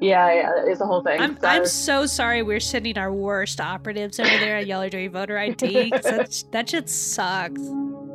[0.00, 1.20] Yeah, yeah, it's the whole thing.
[1.20, 1.46] I'm, so.
[1.46, 5.90] I'm so sorry we're sending our worst operatives over there at Yellow Doing Voter ID.
[5.90, 7.60] That, that shit sucks.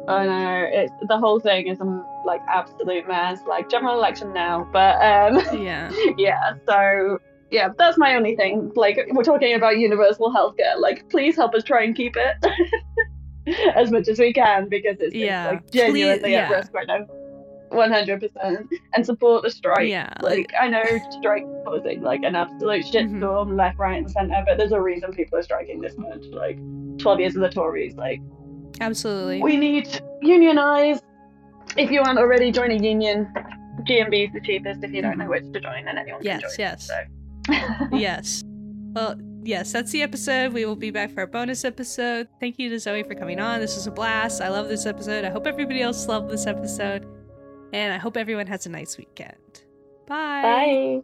[0.07, 3.39] Oh no, it's the whole thing is a like absolute mess.
[3.47, 6.53] Like general election now, but um, yeah, yeah.
[6.67, 7.19] So
[7.49, 8.71] yeah, that's my only thing.
[8.75, 10.77] Like we're talking about universal healthcare.
[10.79, 12.45] Like please help us try and keep it
[13.75, 15.45] as much as we can because it's, yeah.
[15.45, 16.45] it's like genuinely please, yeah.
[16.45, 17.05] at risk right now.
[17.71, 19.87] 100% and support the strike.
[19.87, 20.13] Yeah.
[20.21, 20.83] Like, I know
[21.19, 23.55] strike causing like an absolute shitstorm mm-hmm.
[23.55, 26.23] left, right, and center, but there's a reason people are striking this much.
[26.31, 26.57] Like,
[26.97, 28.19] 12 years of the Tories, like,
[28.79, 29.41] absolutely.
[29.41, 31.01] We need unionize.
[31.77, 33.31] If you aren't already, join a union.
[33.87, 36.49] GMB is the cheapest if you don't know which to join, and anyone yes, can
[36.49, 36.59] join.
[36.59, 36.91] Yes,
[37.49, 37.91] yes.
[37.93, 38.43] yes.
[38.93, 40.51] Well, yes, that's the episode.
[40.53, 42.27] We will be back for a bonus episode.
[42.41, 43.61] Thank you to Zoe for coming on.
[43.61, 44.41] This was a blast.
[44.41, 45.23] I love this episode.
[45.23, 47.07] I hope everybody else loved this episode.
[47.73, 49.63] And I hope everyone has a nice weekend.
[50.07, 50.41] Bye.
[50.41, 51.03] Bye.